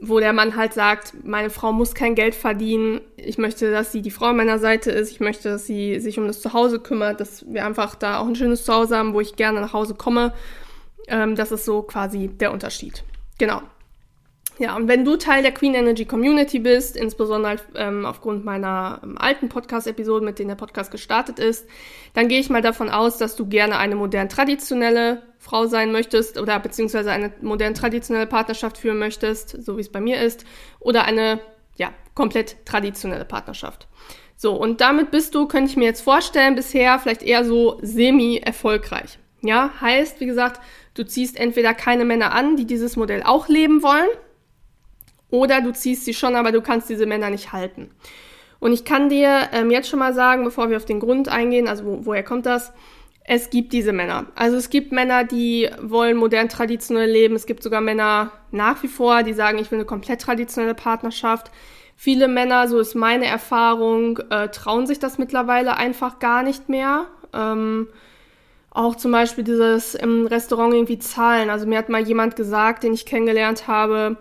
wo 0.00 0.20
der 0.20 0.34
Mann 0.34 0.56
halt 0.56 0.74
sagt, 0.74 1.14
meine 1.24 1.48
Frau 1.48 1.72
muss 1.72 1.94
kein 1.94 2.14
Geld 2.14 2.34
verdienen. 2.34 3.00
Ich 3.16 3.38
möchte, 3.38 3.70
dass 3.70 3.90
sie 3.90 4.02
die 4.02 4.10
Frau 4.10 4.26
an 4.26 4.36
meiner 4.36 4.58
Seite 4.58 4.90
ist. 4.90 5.10
Ich 5.10 5.20
möchte, 5.20 5.48
dass 5.48 5.66
sie 5.66 5.98
sich 5.98 6.18
um 6.18 6.26
das 6.26 6.42
Zuhause 6.42 6.78
kümmert, 6.78 7.20
dass 7.20 7.46
wir 7.50 7.64
einfach 7.64 7.94
da 7.94 8.18
auch 8.18 8.26
ein 8.26 8.36
schönes 8.36 8.66
Zuhause 8.66 8.98
haben, 8.98 9.14
wo 9.14 9.20
ich 9.22 9.36
gerne 9.36 9.62
nach 9.62 9.72
Hause 9.72 9.94
komme 9.94 10.34
ähm, 11.08 11.36
das 11.36 11.52
ist 11.52 11.64
so 11.64 11.82
quasi 11.82 12.28
der 12.28 12.52
Unterschied. 12.52 13.04
Genau. 13.38 13.62
Ja, 14.58 14.76
und 14.76 14.86
wenn 14.86 15.04
du 15.04 15.16
Teil 15.16 15.42
der 15.42 15.50
Queen 15.50 15.74
Energy 15.74 16.04
Community 16.04 16.60
bist, 16.60 16.96
insbesondere 16.96 17.56
ähm, 17.74 18.06
aufgrund 18.06 18.44
meiner 18.44 19.00
ähm, 19.02 19.18
alten 19.18 19.48
Podcast-Episoden, 19.48 20.24
mit 20.24 20.38
denen 20.38 20.48
der 20.48 20.54
Podcast 20.54 20.92
gestartet 20.92 21.40
ist, 21.40 21.66
dann 22.12 22.28
gehe 22.28 22.38
ich 22.38 22.50
mal 22.50 22.62
davon 22.62 22.88
aus, 22.88 23.18
dass 23.18 23.34
du 23.34 23.46
gerne 23.46 23.78
eine 23.78 23.96
modern 23.96 24.28
traditionelle 24.28 25.22
Frau 25.38 25.66
sein 25.66 25.90
möchtest 25.90 26.38
oder 26.38 26.60
beziehungsweise 26.60 27.10
eine 27.10 27.32
modern 27.40 27.74
traditionelle 27.74 28.28
Partnerschaft 28.28 28.78
führen 28.78 28.98
möchtest, 28.98 29.64
so 29.64 29.76
wie 29.76 29.80
es 29.80 29.90
bei 29.90 30.00
mir 30.00 30.20
ist, 30.20 30.44
oder 30.78 31.04
eine 31.04 31.40
ja, 31.76 31.90
komplett 32.14 32.64
traditionelle 32.64 33.24
Partnerschaft. 33.24 33.88
So, 34.36 34.54
und 34.54 34.80
damit 34.80 35.10
bist 35.10 35.34
du, 35.34 35.46
könnte 35.46 35.70
ich 35.70 35.76
mir 35.76 35.86
jetzt 35.86 36.02
vorstellen, 36.02 36.54
bisher 36.54 37.00
vielleicht 37.00 37.24
eher 37.24 37.44
so 37.44 37.78
semi-erfolgreich. 37.82 39.18
Ja, 39.42 39.70
heißt, 39.80 40.20
wie 40.20 40.26
gesagt, 40.26 40.60
du 40.94 41.04
ziehst 41.04 41.38
entweder 41.38 41.74
keine 41.74 42.04
Männer 42.04 42.32
an, 42.32 42.56
die 42.56 42.66
dieses 42.66 42.96
Modell 42.96 43.22
auch 43.24 43.48
leben 43.48 43.82
wollen, 43.82 44.08
oder 45.30 45.60
du 45.60 45.72
ziehst 45.72 46.04
sie 46.04 46.14
schon, 46.14 46.36
aber 46.36 46.52
du 46.52 46.62
kannst 46.62 46.88
diese 46.88 47.06
Männer 47.06 47.28
nicht 47.30 47.52
halten. 47.52 47.90
Und 48.60 48.72
ich 48.72 48.84
kann 48.84 49.08
dir 49.08 49.48
ähm, 49.52 49.70
jetzt 49.70 49.88
schon 49.88 49.98
mal 49.98 50.14
sagen, 50.14 50.44
bevor 50.44 50.70
wir 50.70 50.76
auf 50.76 50.84
den 50.84 51.00
Grund 51.00 51.28
eingehen, 51.28 51.68
also 51.68 51.84
wo, 51.84 52.06
woher 52.06 52.22
kommt 52.22 52.46
das? 52.46 52.72
Es 53.24 53.50
gibt 53.50 53.72
diese 53.72 53.92
Männer. 53.92 54.26
Also 54.36 54.56
es 54.56 54.70
gibt 54.70 54.92
Männer, 54.92 55.24
die 55.24 55.68
wollen 55.80 56.16
modern 56.16 56.48
traditionell 56.48 57.10
leben. 57.10 57.34
Es 57.34 57.46
gibt 57.46 57.62
sogar 57.62 57.80
Männer 57.80 58.32
nach 58.52 58.82
wie 58.82 58.88
vor, 58.88 59.22
die 59.22 59.32
sagen, 59.32 59.58
ich 59.58 59.70
will 59.70 59.78
eine 59.78 59.86
komplett 59.86 60.20
traditionelle 60.20 60.74
Partnerschaft. 60.74 61.50
Viele 61.96 62.28
Männer, 62.28 62.68
so 62.68 62.78
ist 62.78 62.94
meine 62.94 63.26
Erfahrung, 63.26 64.18
äh, 64.30 64.48
trauen 64.48 64.86
sich 64.86 64.98
das 64.98 65.18
mittlerweile 65.18 65.76
einfach 65.76 66.18
gar 66.18 66.42
nicht 66.42 66.68
mehr. 66.68 67.06
Ähm, 67.32 67.88
auch 68.74 68.96
zum 68.96 69.12
Beispiel 69.12 69.44
dieses 69.44 69.94
im 69.94 70.26
Restaurant 70.26 70.74
irgendwie 70.74 70.98
zahlen. 70.98 71.48
Also 71.48 71.64
mir 71.64 71.78
hat 71.78 71.88
mal 71.88 72.02
jemand 72.02 72.36
gesagt, 72.36 72.82
den 72.82 72.92
ich 72.92 73.06
kennengelernt 73.06 73.68
habe, 73.68 74.16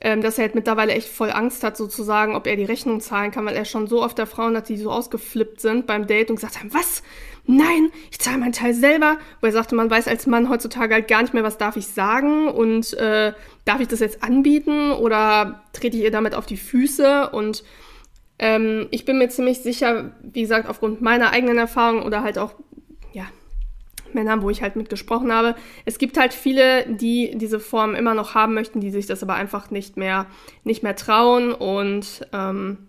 ähm, 0.00 0.20
dass 0.20 0.36
er 0.36 0.44
halt 0.44 0.54
mittlerweile 0.54 0.92
echt 0.92 1.08
voll 1.08 1.30
Angst 1.32 1.64
hat, 1.64 1.78
sozusagen, 1.78 2.36
ob 2.36 2.46
er 2.46 2.56
die 2.56 2.64
Rechnung 2.64 3.00
zahlen 3.00 3.30
kann, 3.30 3.46
weil 3.46 3.56
er 3.56 3.64
schon 3.64 3.86
so 3.86 4.02
oft 4.02 4.18
der 4.18 4.26
Frauen 4.26 4.56
hat, 4.56 4.68
die 4.68 4.76
so 4.76 4.90
ausgeflippt 4.90 5.60
sind 5.60 5.86
beim 5.86 6.06
Date 6.06 6.28
und 6.28 6.36
gesagt 6.36 6.60
haben, 6.60 6.72
was? 6.74 7.02
Nein, 7.46 7.90
ich 8.10 8.18
zahle 8.18 8.38
meinen 8.38 8.52
Teil 8.52 8.74
selber. 8.74 9.16
Wo 9.40 9.46
er 9.46 9.52
sagte, 9.52 9.74
man 9.74 9.90
weiß 9.90 10.06
als 10.06 10.26
Mann 10.26 10.50
heutzutage 10.50 10.92
halt 10.92 11.08
gar 11.08 11.22
nicht 11.22 11.32
mehr, 11.32 11.42
was 11.42 11.56
darf 11.56 11.76
ich 11.76 11.86
sagen 11.86 12.48
und 12.48 12.92
äh, 12.94 13.32
darf 13.64 13.80
ich 13.80 13.88
das 13.88 14.00
jetzt 14.00 14.22
anbieten 14.22 14.92
oder 14.92 15.62
trete 15.72 15.96
ich 15.96 16.02
ihr 16.02 16.10
damit 16.10 16.34
auf 16.34 16.44
die 16.44 16.58
Füße 16.58 17.30
und 17.30 17.64
ähm, 18.38 18.88
ich 18.90 19.06
bin 19.06 19.16
mir 19.16 19.28
ziemlich 19.30 19.60
sicher, 19.60 20.12
wie 20.22 20.42
gesagt, 20.42 20.68
aufgrund 20.68 21.00
meiner 21.00 21.30
eigenen 21.30 21.56
Erfahrung 21.56 22.02
oder 22.02 22.22
halt 22.22 22.36
auch 22.36 22.54
Männern, 24.14 24.42
wo 24.42 24.50
ich 24.50 24.62
halt 24.62 24.76
mitgesprochen 24.76 25.32
habe. 25.32 25.54
Es 25.84 25.98
gibt 25.98 26.18
halt 26.18 26.32
viele, 26.32 26.86
die 26.86 27.32
diese 27.36 27.60
Form 27.60 27.94
immer 27.94 28.14
noch 28.14 28.34
haben 28.34 28.54
möchten, 28.54 28.80
die 28.80 28.90
sich 28.90 29.06
das 29.06 29.22
aber 29.22 29.34
einfach 29.34 29.70
nicht 29.70 29.96
mehr, 29.96 30.26
nicht 30.64 30.82
mehr 30.82 30.96
trauen. 30.96 31.52
Und 31.52 32.26
ähm, 32.32 32.88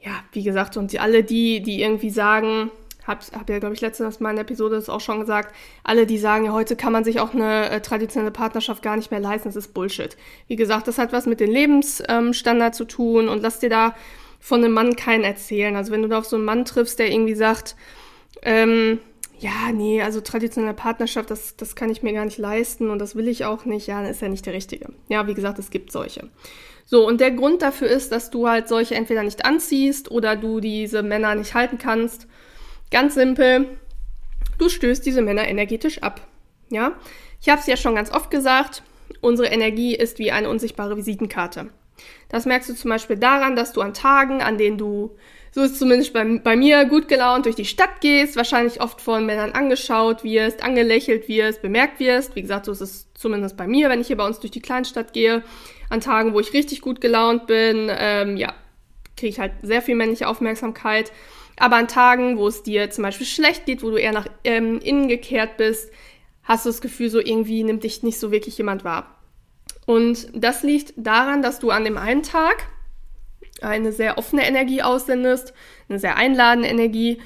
ja, 0.00 0.12
wie 0.32 0.42
gesagt, 0.42 0.76
und 0.76 0.92
die, 0.92 1.00
alle 1.00 1.24
die, 1.24 1.60
die 1.62 1.82
irgendwie 1.82 2.10
sagen, 2.10 2.70
hab, 3.06 3.22
hab 3.32 3.48
ja, 3.48 3.58
glaube 3.58 3.74
ich, 3.74 3.80
letztes 3.80 4.20
Mal 4.20 4.30
in 4.30 4.36
der 4.36 4.44
Episode 4.44 4.76
das 4.76 4.88
auch 4.88 5.00
schon 5.00 5.20
gesagt, 5.20 5.54
alle, 5.82 6.06
die 6.06 6.18
sagen, 6.18 6.44
ja, 6.44 6.52
heute 6.52 6.76
kann 6.76 6.92
man 6.92 7.04
sich 7.04 7.20
auch 7.20 7.32
eine 7.32 7.70
äh, 7.70 7.80
traditionelle 7.80 8.30
Partnerschaft 8.30 8.82
gar 8.82 8.96
nicht 8.96 9.10
mehr 9.10 9.18
leisten, 9.18 9.48
das 9.48 9.56
ist 9.56 9.74
Bullshit. 9.74 10.16
Wie 10.46 10.56
gesagt, 10.56 10.86
das 10.86 10.98
hat 10.98 11.12
was 11.12 11.26
mit 11.26 11.40
dem 11.40 11.50
Lebensstandard 11.50 12.74
ähm, 12.74 12.76
zu 12.76 12.84
tun 12.84 13.28
und 13.28 13.42
lass 13.42 13.60
dir 13.60 13.70
da 13.70 13.94
von 14.38 14.62
einem 14.62 14.74
Mann 14.74 14.94
keinen 14.94 15.24
erzählen. 15.24 15.74
Also 15.74 15.90
wenn 15.90 16.02
du 16.02 16.08
da 16.08 16.18
auf 16.18 16.26
so 16.26 16.36
einen 16.36 16.44
Mann 16.44 16.64
triffst, 16.64 16.98
der 16.98 17.10
irgendwie 17.10 17.34
sagt, 17.34 17.76
ähm, 18.42 19.00
ja, 19.38 19.72
nee, 19.72 20.02
also 20.02 20.20
traditionelle 20.20 20.74
Partnerschaft, 20.74 21.30
das, 21.30 21.56
das 21.56 21.76
kann 21.76 21.90
ich 21.90 22.02
mir 22.02 22.12
gar 22.12 22.24
nicht 22.24 22.38
leisten 22.38 22.90
und 22.90 22.98
das 22.98 23.14
will 23.14 23.28
ich 23.28 23.44
auch 23.44 23.64
nicht, 23.64 23.86
ja, 23.86 24.02
dann 24.02 24.10
ist 24.10 24.22
ja 24.22 24.28
nicht 24.28 24.46
der 24.46 24.52
Richtige. 24.52 24.92
Ja, 25.08 25.26
wie 25.26 25.34
gesagt, 25.34 25.58
es 25.58 25.70
gibt 25.70 25.92
solche. 25.92 26.28
So, 26.84 27.06
und 27.06 27.20
der 27.20 27.30
Grund 27.30 27.62
dafür 27.62 27.88
ist, 27.88 28.12
dass 28.12 28.30
du 28.30 28.48
halt 28.48 28.66
solche 28.66 28.94
entweder 28.94 29.22
nicht 29.22 29.44
anziehst 29.44 30.10
oder 30.10 30.36
du 30.36 30.60
diese 30.60 31.02
Männer 31.02 31.34
nicht 31.34 31.54
halten 31.54 31.78
kannst. 31.78 32.26
Ganz 32.90 33.14
simpel, 33.14 33.78
du 34.56 34.68
stößt 34.68 35.04
diese 35.04 35.22
Männer 35.22 35.46
energetisch 35.46 36.02
ab. 36.02 36.26
Ja, 36.70 36.92
ich 37.40 37.48
habe 37.48 37.60
es 37.60 37.66
ja 37.66 37.76
schon 37.76 37.94
ganz 37.94 38.10
oft 38.10 38.30
gesagt, 38.30 38.82
unsere 39.20 39.48
Energie 39.48 39.94
ist 39.94 40.18
wie 40.18 40.32
eine 40.32 40.48
unsichtbare 40.48 40.96
Visitenkarte. 40.96 41.70
Das 42.28 42.46
merkst 42.46 42.68
du 42.68 42.74
zum 42.74 42.90
Beispiel 42.90 43.16
daran, 43.16 43.56
dass 43.56 43.72
du 43.72 43.80
an 43.80 43.94
Tagen, 43.94 44.42
an 44.42 44.58
denen 44.58 44.78
du 44.78 45.16
so 45.50 45.62
ist 45.62 45.78
zumindest 45.78 46.12
bei, 46.12 46.24
bei 46.24 46.56
mir 46.56 46.84
gut 46.84 47.08
gelaunt 47.08 47.46
durch 47.46 47.56
die 47.56 47.64
Stadt 47.64 48.00
gehst, 48.00 48.36
wahrscheinlich 48.36 48.80
oft 48.80 49.00
von 49.00 49.24
Männern 49.26 49.52
angeschaut 49.52 50.22
wirst, 50.22 50.62
angelächelt 50.62 51.28
wirst, 51.28 51.62
bemerkt 51.62 52.00
wirst. 52.00 52.36
Wie 52.36 52.42
gesagt, 52.42 52.66
so 52.66 52.72
ist 52.72 52.80
es 52.80 53.12
zumindest 53.14 53.56
bei 53.56 53.66
mir, 53.66 53.88
wenn 53.88 54.00
ich 54.00 54.08
hier 54.08 54.16
bei 54.16 54.26
uns 54.26 54.40
durch 54.40 54.50
die 54.50 54.60
Kleinstadt 54.60 55.12
gehe. 55.12 55.42
An 55.88 56.00
Tagen, 56.00 56.34
wo 56.34 56.40
ich 56.40 56.52
richtig 56.52 56.80
gut 56.82 57.00
gelaunt 57.00 57.46
bin, 57.46 57.90
ähm, 57.90 58.36
ja, 58.36 58.52
kriege 59.16 59.30
ich 59.30 59.40
halt 59.40 59.52
sehr 59.62 59.82
viel 59.82 59.94
männliche 59.94 60.28
Aufmerksamkeit. 60.28 61.12
Aber 61.58 61.76
an 61.76 61.88
Tagen, 61.88 62.38
wo 62.38 62.46
es 62.46 62.62
dir 62.62 62.90
zum 62.90 63.02
Beispiel 63.02 63.26
schlecht 63.26 63.66
geht, 63.66 63.82
wo 63.82 63.90
du 63.90 63.96
eher 63.96 64.12
nach 64.12 64.26
ähm, 64.44 64.80
innen 64.80 65.08
gekehrt 65.08 65.56
bist, 65.56 65.90
hast 66.44 66.66
du 66.66 66.68
das 66.68 66.80
Gefühl, 66.80 67.10
so 67.10 67.18
irgendwie 67.18 67.64
nimmt 67.64 67.84
dich 67.84 68.02
nicht 68.02 68.18
so 68.18 68.30
wirklich 68.30 68.56
jemand 68.58 68.84
wahr. 68.84 69.17
Und 69.88 70.28
das 70.34 70.62
liegt 70.62 70.92
daran, 70.98 71.40
dass 71.40 71.60
du 71.60 71.70
an 71.70 71.82
dem 71.82 71.96
einen 71.96 72.22
Tag 72.22 72.68
eine 73.62 73.90
sehr 73.90 74.18
offene 74.18 74.46
Energie 74.46 74.82
aussendest, 74.82 75.54
eine 75.88 75.98
sehr 75.98 76.16
einladende 76.18 76.68
Energie 76.68 77.22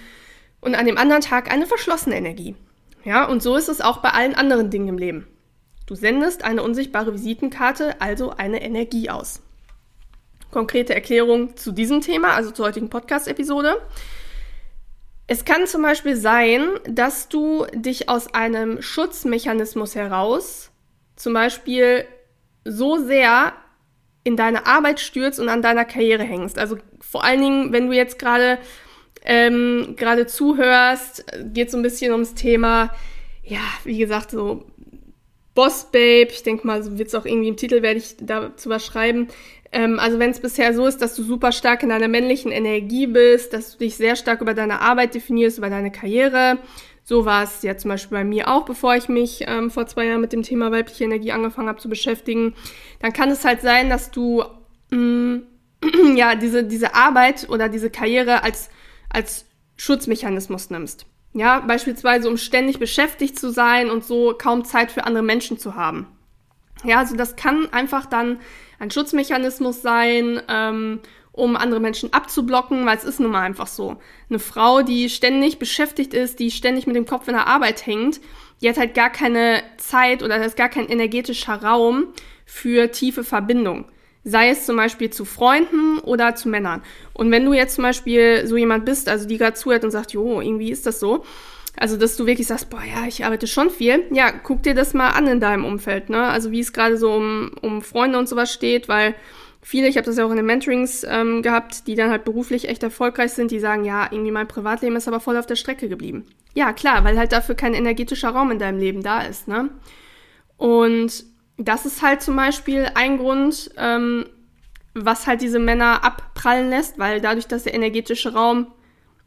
und 0.61 0.77
an 0.77 0.87
dem 0.87 0.97
anderen 0.97 1.23
Tag 1.23 1.51
eine 1.51 1.67
verschlossene 1.67 2.15
Energie. 2.15 2.55
Ja, 3.03 3.25
und 3.25 3.43
so 3.43 3.57
ist 3.57 3.69
es 3.69 3.81
auch 3.81 3.97
bei 3.99 4.11
allen 4.11 4.37
anderen 4.37 4.71
Dingen 4.71 4.87
im 4.87 4.97
Leben. 4.97 5.27
Du 5.87 5.97
sendest 5.97 6.45
eine 6.45 6.63
unsichtbare 6.63 7.13
Visitenkarte, 7.13 8.01
also 8.01 8.31
eine 8.31 8.63
Energie 8.63 9.11
aus. 9.11 9.43
Konkrete 10.53 10.95
Erklärung 10.95 11.57
zu 11.57 11.73
diesem 11.73 12.01
Thema, 12.01 12.35
also 12.35 12.53
zur 12.53 12.67
heutigen 12.67 12.91
Podcast-Episode. 12.91 13.83
Es 15.27 15.45
kann 15.45 15.67
zum 15.67 15.83
Beispiel 15.83 16.15
sein, 16.15 16.69
dass 16.85 17.29
du 17.29 17.67
dich 17.75 18.09
aus 18.09 18.33
einem 18.35 18.81
Schutzmechanismus 18.81 19.97
heraus 19.97 20.71
zum 21.17 21.33
Beispiel 21.35 22.07
so 22.65 22.99
sehr 22.99 23.53
in 24.25 24.37
deine 24.37 24.67
Arbeit 24.67 25.01
stürzt 25.01 25.41
und 25.41 25.49
an 25.49 25.63
deiner 25.63 25.85
Karriere 25.85 26.23
hängst. 26.23 26.59
Also 26.59 26.79
vor 27.01 27.25
allen 27.25 27.41
Dingen, 27.41 27.73
wenn 27.73 27.89
du 27.89 27.97
jetzt 27.97 28.19
gerade 28.19 28.59
ähm, 29.25 29.95
gerade 29.97 30.27
zuhörst, 30.27 31.25
geht 31.53 31.71
so 31.71 31.77
ein 31.77 31.83
bisschen 31.83 32.13
ums 32.13 32.35
Thema, 32.35 32.91
ja, 33.45 33.61
wie 33.85 33.99
gesagt, 33.99 34.31
so 34.31 34.65
Boss 35.55 35.91
Babe. 35.93 36.29
Ich 36.31 36.43
denke 36.43 36.67
mal, 36.67 36.83
so 36.83 36.99
wird 36.99 37.09
es 37.09 37.15
auch 37.15 37.27
irgendwie 37.27 37.49
im 37.49 37.57
Titel, 37.57 37.83
werde 37.83 37.99
ich 37.99 38.17
dazu 38.21 38.71
was 38.71 38.85
schreiben. 38.85 39.29
Ähm, 39.71 39.99
also 39.99 40.19
wenn 40.19 40.31
es 40.31 40.41
bisher 40.41 40.75
so 40.75 40.87
ist, 40.87 40.99
dass 41.03 41.15
du 41.15 41.23
super 41.23 41.53
stark 41.53 41.83
in 41.83 41.89
deiner 41.89 42.09
männlichen 42.09 42.53
Energie 42.53 43.07
bist, 43.07 43.53
dass 43.53 43.73
du 43.73 43.79
dich 43.79 43.97
sehr 43.97 44.17
stark 44.17 44.41
über 44.41 44.55
deine 44.55 44.81
Arbeit 44.81 45.15
definierst, 45.15 45.59
über 45.59 45.71
deine 45.71 45.91
Karriere, 45.91 46.59
so 47.05 47.25
war 47.25 47.43
es 47.43 47.63
ja 47.63 47.77
zum 47.77 47.91
Beispiel 47.91 48.19
bei 48.19 48.25
mir 48.25 48.49
auch, 48.49 48.65
bevor 48.65 48.95
ich 48.95 49.09
mich 49.09 49.45
ähm, 49.47 49.71
vor 49.71 49.87
zwei 49.87 50.07
Jahren 50.07 50.21
mit 50.21 50.33
dem 50.33 50.43
Thema 50.43 50.71
weibliche 50.71 51.05
Energie 51.05 51.33
angefangen 51.33 51.69
habe 51.69 51.81
zu 51.81 51.89
beschäftigen. 51.89 52.55
Dann 53.01 53.13
kann 53.13 53.31
es 53.31 53.45
halt 53.45 53.61
sein, 53.61 53.91
dass 53.91 54.11
du 54.11 54.45
mh, 54.91 54.97
mm, 54.97 55.43
ja 56.17 56.35
diese 56.37 56.65
diese 56.65 56.95
Arbeit 56.95 57.49
oder 57.49 57.69
diese 57.69 57.91
Karriere 57.91 58.45
als 58.45 58.71
als 59.09 59.47
Schutzmechanismus 59.77 60.71
nimmst. 60.71 61.07
Ja, 61.35 61.61
beispielsweise 61.61 62.29
um 62.29 62.37
ständig 62.37 62.79
beschäftigt 62.79 63.39
zu 63.39 63.51
sein 63.51 63.91
und 63.91 64.05
so 64.05 64.35
kaum 64.37 64.65
Zeit 64.65 64.93
für 64.93 65.05
andere 65.05 65.25
Menschen 65.25 65.59
zu 65.59 65.75
haben. 65.75 66.07
Ja, 66.85 66.99
also 66.99 67.17
das 67.17 67.37
kann 67.37 67.73
einfach 67.73 68.07
dann 68.07 68.39
ein 68.79 68.91
Schutzmechanismus 68.91 69.83
sein, 69.83 70.41
ähm, 70.49 71.01
um 71.33 71.57
andere 71.57 71.81
Menschen 71.81 72.13
abzublocken, 72.13 72.85
weil 72.85 72.97
es 72.97 73.05
ist 73.05 73.19
nun 73.19 73.33
mal 73.33 73.41
einfach 73.41 73.67
so. 73.67 73.97
Eine 74.29 74.39
Frau, 74.39 74.83
die 74.83 75.09
ständig 75.09 75.59
beschäftigt 75.59 76.15
ist, 76.15 76.39
die 76.39 76.51
ständig 76.51 76.87
mit 76.87 76.95
dem 76.95 77.07
Kopf 77.07 77.27
in 77.27 77.35
der 77.35 77.47
Arbeit 77.47 77.87
hängt, 77.87 78.21
die 78.61 78.69
hat 78.69 78.77
halt 78.77 78.95
gar 78.95 79.11
keine 79.11 79.63
Zeit 79.79 80.23
oder 80.23 80.39
da 80.39 80.45
ist 80.45 80.57
gar 80.57 80.69
kein 80.69 80.89
energetischer 80.89 81.55
Raum 81.63 82.09
für 82.45 82.91
tiefe 82.93 83.25
Verbindung. 83.25 83.87
Sei 84.25 84.51
es 84.51 84.67
zum 84.67 84.77
Beispiel 84.77 85.11
zu 85.11 85.25
Freunden 85.25 85.99
oder 85.99 86.37
zu 86.37 86.49
Männern. 86.49 86.83
Und 87.13 87.31
wenn 87.33 87.45
du 87.45 87.55
jetzt 87.55 87.75
zum 87.75 87.83
Beispiel 87.83 88.47
so 88.47 88.57
jemand 88.57 88.85
bist, 88.85 89.09
also 89.09 89.27
die 89.27 89.39
gerade 89.39 89.55
zuhört 89.55 89.85
und 89.85 89.91
sagt, 89.91 90.13
jo, 90.13 90.41
irgendwie 90.41 90.71
ist 90.71 90.87
das 90.87 91.01
so, 91.01 91.25
also, 91.75 91.97
dass 91.97 92.17
du 92.17 92.27
wirklich 92.27 92.47
sagst, 92.47 92.69
boah, 92.69 92.83
ja, 92.83 93.07
ich 93.09 93.25
arbeite 93.25 93.47
schon 93.47 93.71
viel. 93.71 94.05
Ja, 94.13 94.31
guck 94.31 94.63
dir 94.63 94.75
das 94.75 94.93
mal 94.93 95.11
an 95.11 95.27
in 95.27 95.41
deinem 95.41 95.65
Umfeld, 95.65 96.11
ne? 96.11 96.25
Also, 96.25 96.51
wie 96.51 96.61
es 96.61 96.73
gerade 96.75 96.99
so 96.99 97.13
um, 97.15 97.53
um 97.63 97.81
Freunde 97.81 98.19
und 98.19 98.29
sowas 98.29 98.53
steht, 98.53 98.89
weil 98.89 99.15
viele, 99.63 99.89
ich 99.89 99.97
habe 99.97 100.05
das 100.05 100.17
ja 100.17 100.25
auch 100.25 100.31
in 100.31 100.37
den 100.37 100.47
Mentorings 100.47 101.07
ähm, 101.09 101.43
gehabt, 101.43 101.87
die 101.87 101.95
dann 101.95 102.11
halt 102.11 102.25
beruflich 102.25 102.69
echt 102.69 102.83
erfolgreich 102.83 103.33
sind, 103.33 103.51
die 103.51 103.61
sagen, 103.61 103.85
ja, 103.85 104.09
irgendwie 104.11 104.33
mein 104.33 104.49
Privatleben 104.49 104.97
ist 104.97 105.09
aber 105.09 105.21
voll 105.21 105.37
auf 105.37 105.47
der 105.47 105.57
Strecke 105.57 105.89
geblieben. 105.89 106.27
Ja, 106.55 106.73
klar, 106.73 107.05
weil 107.05 107.17
halt 107.17 107.33
dafür 107.33 107.55
kein 107.55 107.73
energetischer 107.73 108.31
Raum 108.31 108.51
in 108.51 108.59
deinem 108.59 108.79
Leben 108.79 109.03
da 109.03 109.23
ist, 109.23 109.49
ne? 109.49 109.71
Und 110.57 111.25
das 111.57 111.87
ist 111.87 112.03
halt 112.03 112.23
zum 112.23 112.37
Beispiel 112.37 112.89
ein 112.95 113.19
Grund, 113.19 113.71
ähm, 113.79 114.27
was 114.95 115.27
halt 115.27 115.41
diese 115.41 115.59
Männer 115.59 116.05
abprallen 116.05 116.69
lässt, 116.69 116.99
weil 116.99 117.21
dadurch, 117.21 117.47
dass 117.47 117.65
der 117.65 117.75
energetische 117.75 118.35
Raum 118.35 118.67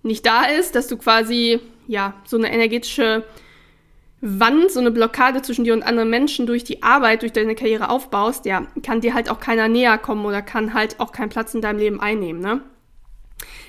nicht 0.04 0.26
da 0.26 0.44
ist, 0.46 0.76
dass 0.76 0.88
du 0.88 0.98
quasi, 0.98 1.60
ja, 1.88 2.14
so 2.26 2.38
eine 2.38 2.52
energetische 2.54 3.24
Wand, 4.28 4.72
so 4.72 4.80
eine 4.80 4.90
Blockade 4.90 5.44
zwischen 5.44 5.66
dir 5.66 5.74
und 5.74 5.84
anderen 5.84 6.10
Menschen 6.10 6.48
durch 6.48 6.64
die 6.64 6.82
Arbeit, 6.82 7.22
durch 7.22 7.32
deine 7.32 7.54
Karriere 7.54 7.90
aufbaust, 7.90 8.46
ja, 8.46 8.66
kann 8.82 9.02
dir 9.02 9.14
halt 9.14 9.30
auch 9.30 9.40
keiner 9.40 9.68
näher 9.68 10.00
kommen 10.00 10.26
oder 10.26 10.42
kann 10.42 10.74
halt 10.74 11.00
auch 11.00 11.12
keinen 11.12 11.30
Platz 11.30 11.54
in 11.54 11.62
deinem 11.62 11.78
Leben 11.78 12.00
einnehmen, 12.02 12.42
ne? 12.42 12.62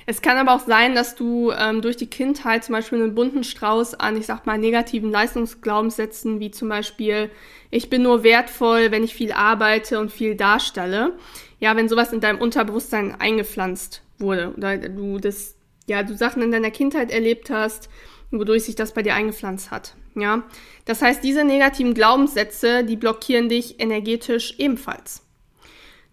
Es 0.07 0.23
kann 0.23 0.39
aber 0.39 0.55
auch 0.55 0.65
sein, 0.65 0.95
dass 0.95 1.17
du 1.17 1.51
ähm, 1.51 1.83
durch 1.83 1.97
die 1.97 2.07
Kindheit 2.07 2.65
zum 2.65 2.75
Beispiel 2.75 3.03
einen 3.03 3.15
bunten 3.15 3.45
Strauß 3.45 3.95
an, 3.95 4.17
ich 4.17 4.25
sag 4.25 4.47
mal, 4.47 4.57
negativen 4.57 5.11
Leistungsglaubenssätzen, 5.11 6.39
wie 6.39 6.53
zum 6.53 6.69
Beispiel, 6.69 7.29
ich 7.71 7.91
bin 7.91 8.03
nur 8.03 8.23
wertvoll, 8.23 8.93
wenn 8.93 9.03
ich 9.03 9.15
viel 9.15 9.33
arbeite 9.33 9.99
und 9.99 10.13
viel 10.13 10.37
darstelle. 10.37 11.19
Ja, 11.59 11.77
wenn 11.77 11.89
sowas 11.89 12.13
in 12.13 12.21
deinem 12.21 12.41
Unterbewusstsein 12.41 13.21
eingepflanzt 13.21 14.03
wurde 14.19 14.55
oder 14.57 14.79
du 14.79 15.19
das, 15.19 15.57
ja, 15.87 16.05
du 16.05 16.17
Sachen 16.17 16.41
in 16.41 16.53
deiner 16.53 16.71
Kindheit 16.71 17.11
erlebt 17.11 17.51
hast, 17.51 17.91
wodurch 18.31 18.65
sich 18.65 18.77
das 18.77 18.95
bei 18.95 19.03
dir 19.03 19.15
eingepflanzt 19.15 19.73
hat. 19.73 19.97
Ja, 20.17 20.45
das 20.87 21.03
heißt, 21.03 21.23
diese 21.23 21.45
negativen 21.45 21.93
Glaubenssätze, 21.93 22.85
die 22.85 22.97
blockieren 22.97 23.49
dich 23.49 23.81
energetisch 23.81 24.55
ebenfalls. 24.59 25.23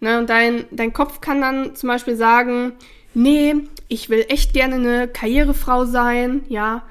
Ne, 0.01 0.19
und 0.19 0.29
dein, 0.29 0.65
dein 0.71 0.91
Kopf 0.91 1.21
kann 1.21 1.39
dann 1.39 1.75
zum 1.75 1.87
Beispiel 1.87 2.17
sagen, 2.17 2.73
nee, 3.13 3.55
ich 3.87 4.09
will 4.09 4.25
echt 4.27 4.53
gerne 4.53 4.75
eine 4.75 5.07
Karrierefrau 5.07 5.85
sein, 5.85 6.43
ja, 6.49 6.83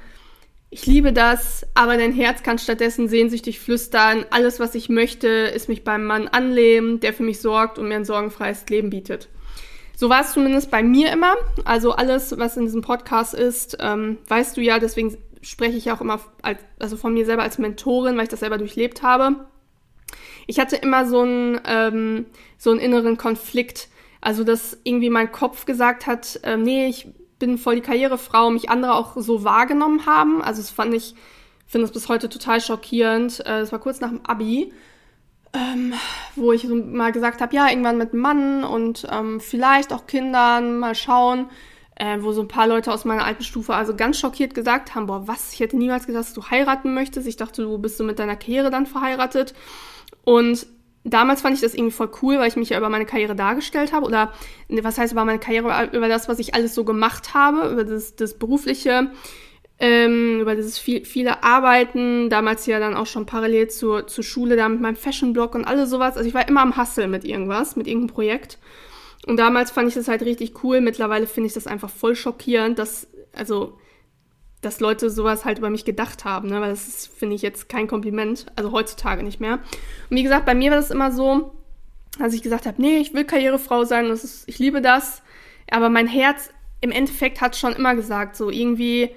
ich 0.70 0.86
liebe 0.86 1.12
das, 1.12 1.66
aber 1.74 1.98
dein 1.98 2.14
Herz 2.14 2.42
kann 2.42 2.58
stattdessen 2.58 3.06
sehnsüchtig 3.06 3.60
flüstern, 3.60 4.24
alles, 4.30 4.58
was 4.58 4.74
ich 4.74 4.88
möchte, 4.88 5.28
ist 5.28 5.68
mich 5.68 5.84
beim 5.84 6.06
Mann 6.06 6.28
anlehnen, 6.28 6.98
der 7.00 7.12
für 7.12 7.24
mich 7.24 7.42
sorgt 7.42 7.78
und 7.78 7.88
mir 7.88 7.96
ein 7.96 8.06
sorgenfreies 8.06 8.64
Leben 8.70 8.88
bietet. 8.88 9.28
So 9.94 10.08
war 10.08 10.22
es 10.22 10.32
zumindest 10.32 10.70
bei 10.70 10.82
mir 10.82 11.12
immer. 11.12 11.34
Also 11.66 11.92
alles, 11.92 12.38
was 12.38 12.56
in 12.56 12.64
diesem 12.64 12.80
Podcast 12.80 13.34
ist, 13.34 13.76
ähm, 13.80 14.16
weißt 14.28 14.56
du 14.56 14.62
ja, 14.62 14.78
deswegen 14.78 15.18
spreche 15.42 15.76
ich 15.76 15.90
auch 15.90 16.00
immer 16.00 16.20
als, 16.40 16.60
also 16.78 16.96
von 16.96 17.12
mir 17.12 17.26
selber 17.26 17.42
als 17.42 17.58
Mentorin, 17.58 18.16
weil 18.16 18.24
ich 18.24 18.28
das 18.28 18.40
selber 18.40 18.58
durchlebt 18.58 19.02
habe. 19.02 19.46
Ich 20.46 20.58
hatte 20.58 20.76
immer 20.76 21.06
so 21.06 21.20
einen, 21.20 21.60
ähm, 21.66 22.26
so 22.58 22.70
einen 22.70 22.80
inneren 22.80 23.16
Konflikt. 23.16 23.88
Also, 24.20 24.44
dass 24.44 24.78
irgendwie 24.84 25.10
mein 25.10 25.32
Kopf 25.32 25.64
gesagt 25.66 26.06
hat, 26.06 26.38
äh, 26.44 26.56
nee, 26.56 26.86
ich 26.86 27.08
bin 27.38 27.58
voll 27.58 27.76
die 27.76 27.80
Karrierefrau, 27.80 28.50
mich 28.50 28.70
andere 28.70 28.94
auch 28.94 29.16
so 29.16 29.42
wahrgenommen 29.42 30.06
haben. 30.06 30.42
Also, 30.42 30.62
das 30.62 30.70
fand 30.70 30.94
ich, 30.94 31.14
finde 31.66 31.86
das 31.86 31.92
bis 31.92 32.08
heute 32.08 32.28
total 32.28 32.60
schockierend. 32.60 33.40
Äh, 33.40 33.60
das 33.60 33.72
war 33.72 33.80
kurz 33.80 34.00
nach 34.00 34.10
dem 34.10 34.24
Abi. 34.24 34.72
Ähm, 35.54 35.92
wo 36.34 36.52
ich 36.52 36.62
so 36.62 36.74
mal 36.74 37.12
gesagt 37.12 37.42
habe, 37.42 37.54
ja, 37.54 37.68
irgendwann 37.68 37.98
mit 37.98 38.14
Mann 38.14 38.64
und 38.64 39.06
ähm, 39.10 39.38
vielleicht 39.38 39.92
auch 39.92 40.06
Kindern, 40.06 40.78
mal 40.78 40.94
schauen 40.94 41.50
äh, 42.02 42.20
wo 42.20 42.32
so 42.32 42.40
ein 42.40 42.48
paar 42.48 42.66
Leute 42.66 42.92
aus 42.92 43.04
meiner 43.04 43.24
alten 43.24 43.44
Stufe 43.44 43.74
also 43.74 43.94
ganz 43.94 44.18
schockiert 44.18 44.54
gesagt 44.54 44.96
haben, 44.96 45.06
boah, 45.06 45.28
was, 45.28 45.52
ich 45.52 45.60
hätte 45.60 45.76
niemals 45.76 46.06
gedacht, 46.06 46.24
dass 46.24 46.34
du 46.34 46.50
heiraten 46.50 46.94
möchtest. 46.94 47.28
Ich 47.28 47.36
dachte, 47.36 47.62
du 47.62 47.78
bist 47.78 47.96
so 47.96 48.02
mit 48.02 48.18
deiner 48.18 48.34
Karriere 48.34 48.70
dann 48.70 48.86
verheiratet. 48.86 49.54
Und 50.24 50.66
damals 51.04 51.42
fand 51.42 51.54
ich 51.54 51.60
das 51.60 51.74
irgendwie 51.74 51.92
voll 51.92 52.10
cool, 52.20 52.40
weil 52.40 52.48
ich 52.48 52.56
mich 52.56 52.70
ja 52.70 52.78
über 52.78 52.88
meine 52.88 53.06
Karriere 53.06 53.36
dargestellt 53.36 53.92
habe. 53.92 54.04
Oder 54.04 54.32
was 54.68 54.98
heißt 54.98 55.12
über 55.12 55.24
meine 55.24 55.38
Karriere, 55.38 55.90
über 55.92 56.08
das, 56.08 56.28
was 56.28 56.40
ich 56.40 56.56
alles 56.56 56.74
so 56.74 56.82
gemacht 56.82 57.34
habe, 57.34 57.68
über 57.68 57.84
das, 57.84 58.16
das 58.16 58.36
berufliche, 58.36 59.12
ähm, 59.78 60.40
über 60.40 60.56
dieses 60.56 60.80
viel, 60.80 61.04
viele 61.04 61.44
Arbeiten, 61.44 62.30
damals 62.30 62.66
ja 62.66 62.80
dann 62.80 62.96
auch 62.96 63.06
schon 63.06 63.26
parallel 63.26 63.68
zur, 63.68 64.08
zur 64.08 64.24
Schule, 64.24 64.56
da 64.56 64.68
mit 64.68 64.80
meinem 64.80 64.96
Fashion-Blog 64.96 65.54
und 65.54 65.66
alles 65.66 65.90
sowas. 65.90 66.16
Also 66.16 66.28
ich 66.28 66.34
war 66.34 66.48
immer 66.48 66.62
am 66.62 66.76
Hustle 66.76 67.06
mit 67.06 67.24
irgendwas, 67.24 67.76
mit 67.76 67.86
irgendeinem 67.86 68.12
Projekt. 68.12 68.58
Und 69.26 69.36
damals 69.36 69.70
fand 69.70 69.88
ich 69.88 69.94
das 69.94 70.08
halt 70.08 70.22
richtig 70.22 70.64
cool. 70.64 70.80
Mittlerweile 70.80 71.26
finde 71.26 71.46
ich 71.46 71.52
das 71.52 71.66
einfach 71.66 71.90
voll 71.90 72.16
schockierend, 72.16 72.78
dass, 72.78 73.06
also, 73.32 73.78
dass 74.60 74.80
Leute 74.80 75.10
sowas 75.10 75.44
halt 75.44 75.58
über 75.58 75.70
mich 75.70 75.84
gedacht 75.84 76.24
haben, 76.24 76.48
ne? 76.48 76.60
Weil 76.60 76.70
das 76.70 77.06
finde 77.06 77.36
ich, 77.36 77.42
jetzt 77.42 77.68
kein 77.68 77.86
Kompliment. 77.86 78.46
Also 78.56 78.72
heutzutage 78.72 79.22
nicht 79.22 79.40
mehr. 79.40 79.60
Und 80.10 80.16
wie 80.16 80.22
gesagt, 80.22 80.46
bei 80.46 80.54
mir 80.54 80.70
war 80.70 80.78
das 80.78 80.90
immer 80.90 81.12
so, 81.12 81.52
als 82.18 82.34
ich 82.34 82.42
gesagt 82.42 82.66
habe, 82.66 82.80
nee, 82.82 82.98
ich 82.98 83.14
will 83.14 83.24
Karrierefrau 83.24 83.84
sein, 83.84 84.08
das 84.08 84.24
ist, 84.24 84.48
ich 84.48 84.58
liebe 84.58 84.82
das. 84.82 85.22
Aber 85.70 85.88
mein 85.88 86.06
Herz 86.06 86.50
im 86.80 86.90
Endeffekt 86.90 87.40
hat 87.40 87.56
schon 87.56 87.72
immer 87.72 87.94
gesagt, 87.94 88.36
so 88.36 88.50
irgendwie, 88.50 89.10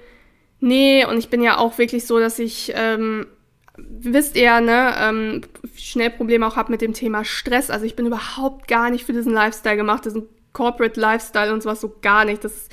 nee, 0.60 1.04
und 1.04 1.18
ich 1.18 1.28
bin 1.28 1.42
ja 1.42 1.58
auch 1.58 1.78
wirklich 1.78 2.06
so, 2.06 2.18
dass 2.18 2.38
ich 2.38 2.72
ähm, 2.74 3.26
wisst 3.76 4.36
ihr, 4.36 4.60
ne, 4.60 4.94
ähm, 4.98 5.40
schnell 5.76 6.10
Probleme 6.10 6.46
auch 6.46 6.56
habe 6.56 6.72
mit 6.72 6.80
dem 6.80 6.92
Thema 6.92 7.24
Stress. 7.24 7.70
Also 7.70 7.84
ich 7.84 7.96
bin 7.96 8.06
überhaupt 8.06 8.68
gar 8.68 8.90
nicht 8.90 9.04
für 9.04 9.12
diesen 9.12 9.32
Lifestyle 9.32 9.76
gemacht, 9.76 10.04
diesen 10.04 10.28
Corporate 10.52 10.98
Lifestyle 10.98 11.52
und 11.52 11.62
sowas 11.62 11.80
so 11.80 11.94
gar 12.00 12.24
nicht. 12.24 12.44
Das 12.44 12.68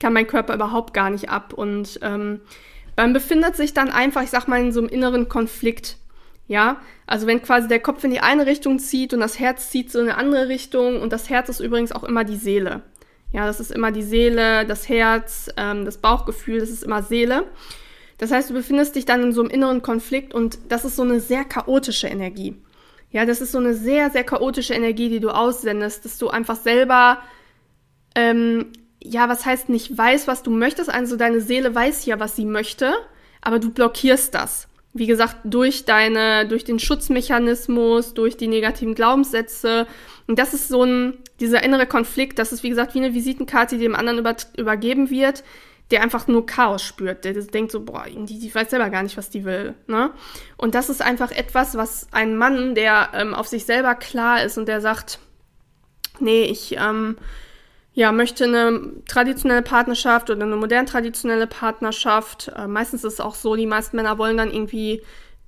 kann 0.00 0.12
mein 0.12 0.26
Körper 0.26 0.54
überhaupt 0.54 0.94
gar 0.94 1.10
nicht 1.10 1.30
ab. 1.30 1.52
Und 1.52 2.00
ähm, 2.02 2.40
man 2.96 3.12
befindet 3.12 3.56
sich 3.56 3.74
dann 3.74 3.90
einfach, 3.90 4.22
ich 4.22 4.30
sag 4.30 4.48
mal, 4.48 4.60
in 4.60 4.72
so 4.72 4.80
einem 4.80 4.88
inneren 4.88 5.28
Konflikt. 5.28 5.96
Ja, 6.48 6.80
also 7.06 7.26
wenn 7.26 7.42
quasi 7.42 7.68
der 7.68 7.80
Kopf 7.80 8.02
in 8.04 8.10
die 8.10 8.20
eine 8.20 8.46
Richtung 8.46 8.78
zieht 8.78 9.12
und 9.12 9.20
das 9.20 9.38
Herz 9.38 9.70
zieht 9.70 9.92
so 9.92 9.98
in 9.98 10.08
eine 10.08 10.16
andere 10.16 10.48
Richtung 10.48 11.02
und 11.02 11.12
das 11.12 11.28
Herz 11.28 11.50
ist 11.50 11.60
übrigens 11.60 11.92
auch 11.92 12.04
immer 12.04 12.24
die 12.24 12.36
Seele. 12.36 12.82
Ja, 13.32 13.44
das 13.44 13.60
ist 13.60 13.70
immer 13.70 13.92
die 13.92 14.02
Seele, 14.02 14.64
das 14.64 14.88
Herz, 14.88 15.50
ähm, 15.58 15.84
das 15.84 15.98
Bauchgefühl, 15.98 16.60
das 16.60 16.70
ist 16.70 16.84
immer 16.84 17.02
Seele. 17.02 17.44
Das 18.18 18.32
heißt, 18.32 18.50
du 18.50 18.54
befindest 18.54 18.96
dich 18.96 19.04
dann 19.04 19.22
in 19.22 19.32
so 19.32 19.40
einem 19.40 19.50
inneren 19.50 19.80
Konflikt 19.80 20.34
und 20.34 20.58
das 20.68 20.84
ist 20.84 20.96
so 20.96 21.02
eine 21.02 21.20
sehr 21.20 21.44
chaotische 21.44 22.08
Energie. 22.08 22.56
Ja, 23.10 23.24
das 23.24 23.40
ist 23.40 23.52
so 23.52 23.58
eine 23.58 23.74
sehr, 23.74 24.10
sehr 24.10 24.24
chaotische 24.24 24.74
Energie, 24.74 25.08
die 25.08 25.20
du 25.20 25.30
aussendest, 25.30 26.04
dass 26.04 26.18
du 26.18 26.28
einfach 26.28 26.56
selber, 26.56 27.18
ähm, 28.14 28.66
ja, 29.02 29.28
was 29.28 29.46
heißt 29.46 29.68
nicht 29.68 29.96
weiß, 29.96 30.26
was 30.26 30.42
du 30.42 30.50
möchtest. 30.50 30.92
Also 30.92 31.16
deine 31.16 31.40
Seele 31.40 31.74
weiß 31.74 32.04
ja, 32.06 32.20
was 32.20 32.36
sie 32.36 32.44
möchte, 32.44 32.92
aber 33.40 33.60
du 33.60 33.70
blockierst 33.70 34.34
das. 34.34 34.68
Wie 34.92 35.06
gesagt, 35.06 35.36
durch 35.44 35.84
deine, 35.84 36.46
durch 36.48 36.64
den 36.64 36.78
Schutzmechanismus, 36.78 38.14
durch 38.14 38.36
die 38.36 38.48
negativen 38.48 38.94
Glaubenssätze. 38.94 39.86
Und 40.26 40.38
das 40.38 40.52
ist 40.52 40.68
so 40.68 40.82
ein, 40.82 41.18
dieser 41.40 41.62
innere 41.62 41.86
Konflikt, 41.86 42.38
das 42.38 42.52
ist 42.52 42.62
wie 42.62 42.70
gesagt 42.70 42.94
wie 42.94 42.98
eine 42.98 43.14
Visitenkarte, 43.14 43.76
die 43.76 43.84
dem 43.84 43.94
anderen 43.94 44.18
über, 44.18 44.34
übergeben 44.56 45.08
wird 45.08 45.44
der 45.90 46.02
einfach 46.02 46.26
nur 46.28 46.44
Chaos 46.44 46.82
spürt, 46.82 47.24
der 47.24 47.32
denkt 47.32 47.72
so, 47.72 47.80
boah, 47.80 48.04
die, 48.06 48.38
die 48.38 48.54
weiß 48.54 48.70
selber 48.70 48.90
gar 48.90 49.02
nicht, 49.02 49.16
was 49.16 49.30
die 49.30 49.44
will. 49.44 49.74
Ne? 49.86 50.10
Und 50.56 50.74
das 50.74 50.90
ist 50.90 51.00
einfach 51.00 51.30
etwas, 51.30 51.76
was 51.76 52.08
ein 52.12 52.36
Mann, 52.36 52.74
der 52.74 53.10
ähm, 53.14 53.34
auf 53.34 53.48
sich 53.48 53.64
selber 53.64 53.94
klar 53.94 54.42
ist 54.42 54.58
und 54.58 54.68
der 54.68 54.80
sagt, 54.80 55.18
nee, 56.20 56.44
ich 56.44 56.76
ähm, 56.78 57.16
ja, 57.94 58.12
möchte 58.12 58.44
eine 58.44 58.92
traditionelle 59.08 59.62
Partnerschaft 59.62 60.30
oder 60.30 60.44
eine 60.44 60.56
modern 60.56 60.86
traditionelle 60.86 61.46
Partnerschaft. 61.46 62.52
Äh, 62.56 62.66
meistens 62.68 63.02
ist 63.02 63.14
es 63.14 63.20
auch 63.20 63.34
so, 63.34 63.56
die 63.56 63.66
meisten 63.66 63.96
Männer 63.96 64.18
wollen 64.18 64.36
dann 64.36 64.52
irgendwie 64.52 65.02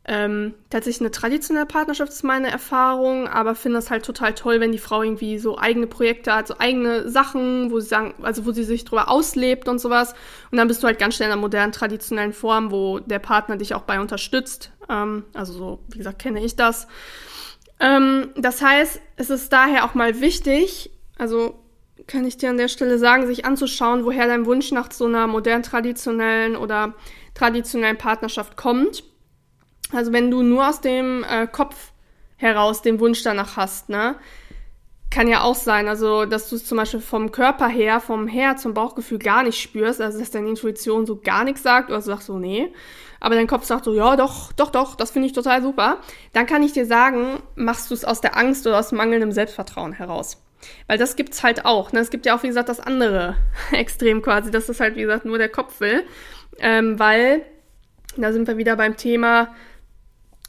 ähm, 0.07 0.55
tatsächlich 0.71 1.03
eine 1.03 1.11
traditionelle 1.11 1.67
Partnerschaft 1.67 2.11
ist 2.11 2.25
meine 2.25 2.51
Erfahrung, 2.51 3.29
aber 3.29 3.55
finde 3.55 3.79
es 3.79 3.91
halt 3.91 4.05
total 4.05 4.35
toll, 4.35 4.59
wenn 4.59 4.73
die 4.73 4.79
Frau 4.79 5.03
irgendwie 5.03 5.39
so 5.39 5.59
eigene 5.59 5.87
Projekte 5.87 6.35
hat, 6.35 6.49
so 6.49 6.55
eigene 6.59 7.09
Sachen, 7.11 7.71
wo 7.71 7.81
sie 7.81 7.89
sagen, 7.89 8.15
also 8.23 8.47
wo 8.47 8.53
sie 8.53 8.65
sich 8.65 8.87
drüber 8.87 9.11
auslebt 9.11 9.69
und 9.69 9.79
sowas. 9.79 10.15
Und 10.51 10.57
dann 10.57 10.69
bist 10.69 10.83
du 10.83 10.87
halt 10.87 10.99
ganz 10.99 11.17
schnell 11.17 11.29
in 11.29 11.33
einer 11.33 11.41
modernen, 11.41 11.73
traditionellen 11.73 12.33
Form, 12.33 12.71
wo 12.71 12.99
der 12.99 13.19
Partner 13.19 13.59
dich 13.59 13.75
auch 13.75 13.83
bei 13.83 14.01
unterstützt. 14.01 14.73
Ähm, 14.89 15.25
also 15.35 15.53
so, 15.53 15.79
wie 15.89 15.99
gesagt, 15.99 16.19
kenne 16.19 16.43
ich 16.43 16.57
das. 16.57 16.89
Ähm, 17.79 18.31
das 18.37 18.63
heißt, 18.63 19.01
es 19.17 19.29
ist 19.29 19.53
daher 19.53 19.85
auch 19.85 19.95
mal 19.95 20.21
wichtig, 20.23 20.91
also 21.19 21.63
kann 22.07 22.25
ich 22.25 22.39
dir 22.39 22.49
an 22.49 22.57
der 22.57 22.69
Stelle 22.69 22.99
sagen, 22.99 23.27
sich 23.27 23.45
anzuschauen, 23.45 24.07
woher 24.07 24.27
dein 24.27 24.47
Wunsch 24.47 24.73
nach 24.73 24.91
so 24.91 25.05
einer 25.05 25.27
modern, 25.27 25.63
traditionellen 25.63 26.57
oder 26.57 26.95
traditionellen 27.35 27.99
Partnerschaft 27.99 28.57
kommt 28.57 29.05
also 29.93 30.13
wenn 30.13 30.31
du 30.31 30.43
nur 30.43 30.69
aus 30.69 30.81
dem 30.81 31.25
äh, 31.25 31.47
Kopf 31.47 31.93
heraus 32.37 32.83
den 32.83 33.01
Wunsch 33.01 33.23
danach 33.23 33.57
hast, 33.57 33.89
ne? 33.89 34.17
Kann 35.11 35.27
ja 35.27 35.43
auch 35.43 35.57
sein, 35.57 35.89
also 35.89 36.25
dass 36.25 36.49
du 36.49 36.55
es 36.55 36.65
zum 36.65 36.79
Beispiel 36.79 37.01
vom 37.01 37.33
Körper 37.33 37.67
her, 37.67 37.99
vom 38.01 38.29
Herz, 38.29 38.63
vom 38.63 38.75
Bauchgefühl 38.75 39.19
gar 39.19 39.43
nicht 39.43 39.61
spürst, 39.61 40.01
also 40.01 40.21
dass 40.21 40.31
deine 40.31 40.49
Intuition 40.49 41.05
so 41.05 41.17
gar 41.17 41.43
nichts 41.43 41.65
sagt 41.65 41.89
oder 41.91 41.99
du 41.99 42.05
sagst 42.05 42.27
so, 42.27 42.39
nee, 42.39 42.73
aber 43.19 43.35
dein 43.35 43.49
Kopf 43.49 43.65
sagt 43.65 43.85
so, 43.85 43.93
ja, 43.93 44.15
doch, 44.15 44.53
doch, 44.53 44.71
doch, 44.71 44.95
das 44.95 45.11
finde 45.11 45.27
ich 45.27 45.33
total 45.33 45.63
super, 45.63 45.99
dann 46.33 46.47
kann 46.47 46.63
ich 46.63 46.73
dir 46.73 46.87
sagen, 46.87 47.43
machst 47.57 47.91
du 47.91 47.95
es 47.95 48.05
aus 48.05 48.21
der 48.21 48.37
Angst 48.37 48.67
oder 48.69 48.79
aus 48.79 48.93
mangelndem 48.93 49.33
Selbstvertrauen 49.33 49.93
heraus. 49.93 50.41
Weil 50.87 50.99
das 50.99 51.17
gibt's 51.17 51.43
halt 51.43 51.65
auch. 51.65 51.93
Ne? 51.93 52.01
Es 52.01 52.11
gibt 52.11 52.27
ja 52.27 52.37
auch, 52.37 52.43
wie 52.43 52.49
gesagt, 52.49 52.69
das 52.69 52.81
andere 52.81 53.37
Extrem 53.73 54.23
quasi, 54.23 54.51
dass 54.51 54.67
das 54.67 54.81
halt, 54.81 54.97
wie 54.97 55.03
gesagt, 55.03 55.25
nur 55.25 55.39
der 55.39 55.49
Kopf 55.49 55.81
will. 55.81 56.05
Ähm, 56.59 56.99
weil, 56.99 57.43
da 58.17 58.33
sind 58.33 58.47
wir 58.47 58.59
wieder 58.59 58.77
beim 58.77 58.97
Thema, 58.97 59.55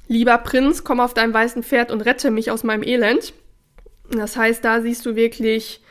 Lieber 0.07 0.37
Prinz, 0.39 0.83
komm 0.83 0.99
auf 0.99 1.13
deinem 1.13 1.33
weißen 1.33 1.63
Pferd 1.63 1.91
und 1.91 2.01
rette 2.01 2.31
mich 2.31 2.51
aus 2.51 2.63
meinem 2.63 2.83
Elend. 2.83 3.33
Das 4.09 4.35
heißt, 4.35 4.63
da 4.63 4.81
siehst 4.81 5.05
du 5.05 5.15
wirklich 5.15 5.81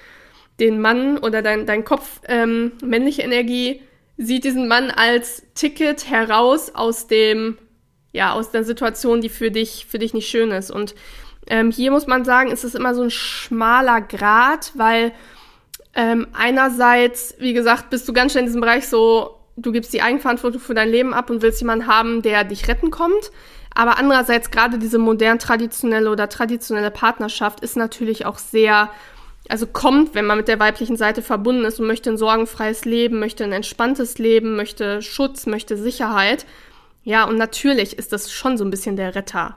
den 0.58 0.80
Mann 0.80 1.18
oder 1.18 1.42
dein, 1.42 1.66
dein 1.66 1.84
Kopf, 1.84 2.20
ähm, 2.28 2.72
männliche 2.82 3.22
Energie, 3.22 3.82
sieht 4.18 4.44
diesen 4.44 4.68
Mann 4.68 4.90
als 4.90 5.42
Ticket 5.54 6.10
heraus 6.10 6.74
aus 6.74 7.06
dem, 7.06 7.56
ja, 8.12 8.34
aus 8.34 8.50
der 8.50 8.64
Situation, 8.64 9.22
die 9.22 9.30
für 9.30 9.50
dich, 9.50 9.86
für 9.88 9.98
dich 9.98 10.12
nicht 10.12 10.28
schön 10.28 10.50
ist. 10.50 10.70
Und 10.70 10.94
ähm, 11.46 11.70
hier 11.70 11.90
muss 11.90 12.06
man 12.06 12.24
sagen, 12.26 12.50
ist 12.50 12.64
es 12.64 12.74
immer 12.74 12.94
so 12.94 13.02
ein 13.02 13.10
schmaler 13.10 14.02
Grad, 14.02 14.72
weil 14.76 15.12
ähm, 15.94 16.28
einerseits, 16.32 17.34
wie 17.38 17.54
gesagt, 17.54 17.88
bist 17.90 18.06
du 18.06 18.12
ganz 18.12 18.32
schnell 18.32 18.42
in 18.42 18.48
diesem 18.48 18.60
Bereich 18.60 18.86
so, 18.86 19.36
du 19.56 19.72
gibst 19.72 19.92
die 19.92 20.02
Eigenverantwortung 20.02 20.60
für 20.60 20.74
dein 20.74 20.90
Leben 20.90 21.14
ab 21.14 21.30
und 21.30 21.42
willst 21.42 21.60
jemanden 21.60 21.86
haben, 21.86 22.22
der 22.22 22.44
dich 22.44 22.68
retten 22.68 22.90
kommt. 22.90 23.32
Aber 23.74 23.98
andererseits 23.98 24.50
gerade 24.50 24.78
diese 24.78 24.98
modern 24.98 25.38
traditionelle 25.38 26.10
oder 26.10 26.28
traditionelle 26.28 26.90
Partnerschaft 26.90 27.60
ist 27.60 27.76
natürlich 27.76 28.26
auch 28.26 28.38
sehr, 28.38 28.90
also 29.48 29.66
kommt, 29.66 30.14
wenn 30.14 30.26
man 30.26 30.38
mit 30.38 30.48
der 30.48 30.58
weiblichen 30.58 30.96
Seite 30.96 31.22
verbunden 31.22 31.64
ist 31.64 31.80
und 31.80 31.86
möchte 31.86 32.10
ein 32.10 32.16
sorgenfreies 32.16 32.84
Leben, 32.84 33.20
möchte 33.20 33.44
ein 33.44 33.52
entspanntes 33.52 34.18
Leben, 34.18 34.56
möchte 34.56 35.02
Schutz, 35.02 35.46
möchte 35.46 35.76
Sicherheit. 35.76 36.46
Ja, 37.04 37.24
und 37.24 37.36
natürlich 37.36 37.98
ist 37.98 38.12
das 38.12 38.30
schon 38.30 38.58
so 38.58 38.64
ein 38.64 38.70
bisschen 38.70 38.96
der 38.96 39.14
Retter. 39.14 39.56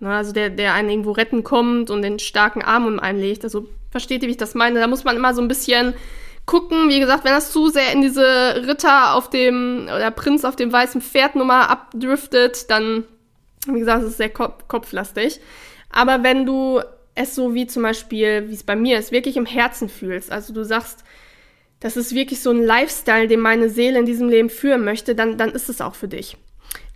Ne? 0.00 0.14
Also 0.14 0.32
der, 0.32 0.50
der 0.50 0.74
einen 0.74 0.90
irgendwo 0.90 1.12
retten 1.12 1.44
kommt 1.44 1.90
und 1.90 2.02
den 2.02 2.18
starken 2.18 2.62
Arm 2.62 2.86
um 2.86 3.00
einen 3.00 3.20
legt. 3.20 3.44
Also 3.44 3.68
versteht 3.90 4.22
ihr, 4.22 4.28
wie 4.28 4.32
ich 4.32 4.38
das 4.38 4.54
meine? 4.54 4.80
Da 4.80 4.86
muss 4.86 5.04
man 5.04 5.16
immer 5.16 5.34
so 5.34 5.42
ein 5.42 5.48
bisschen 5.48 5.94
gucken. 6.46 6.88
Wie 6.88 7.00
gesagt, 7.00 7.24
wenn 7.24 7.32
das 7.32 7.52
zu 7.52 7.68
sehr 7.68 7.92
in 7.92 8.02
diese 8.02 8.66
Ritter 8.66 9.14
auf 9.14 9.30
dem, 9.30 9.84
oder 9.84 10.10
Prinz 10.10 10.44
auf 10.44 10.56
dem 10.56 10.72
weißen 10.72 11.00
Pferd 11.00 11.34
Nummer 11.36 11.68
abdriftet, 11.68 12.70
dann 12.70 13.04
wie 13.74 13.80
gesagt, 13.80 14.02
es 14.02 14.10
ist 14.10 14.16
sehr 14.18 14.30
kop 14.30 14.68
kopflastig. 14.68 15.40
Aber 15.90 16.22
wenn 16.22 16.46
du 16.46 16.80
es 17.14 17.34
so 17.34 17.54
wie 17.54 17.66
zum 17.66 17.82
Beispiel, 17.82 18.48
wie 18.48 18.54
es 18.54 18.62
bei 18.62 18.76
mir 18.76 18.98
ist, 18.98 19.12
wirklich 19.12 19.36
im 19.36 19.46
Herzen 19.46 19.88
fühlst, 19.88 20.30
also 20.30 20.52
du 20.52 20.64
sagst, 20.64 21.04
das 21.80 21.96
ist 21.96 22.14
wirklich 22.14 22.40
so 22.40 22.50
ein 22.50 22.62
Lifestyle, 22.62 23.28
den 23.28 23.40
meine 23.40 23.68
Seele 23.68 23.98
in 23.98 24.06
diesem 24.06 24.28
Leben 24.28 24.50
führen 24.50 24.84
möchte, 24.84 25.14
dann, 25.14 25.38
dann 25.38 25.50
ist 25.50 25.68
es 25.68 25.80
auch 25.80 25.94
für 25.94 26.08
dich. 26.08 26.36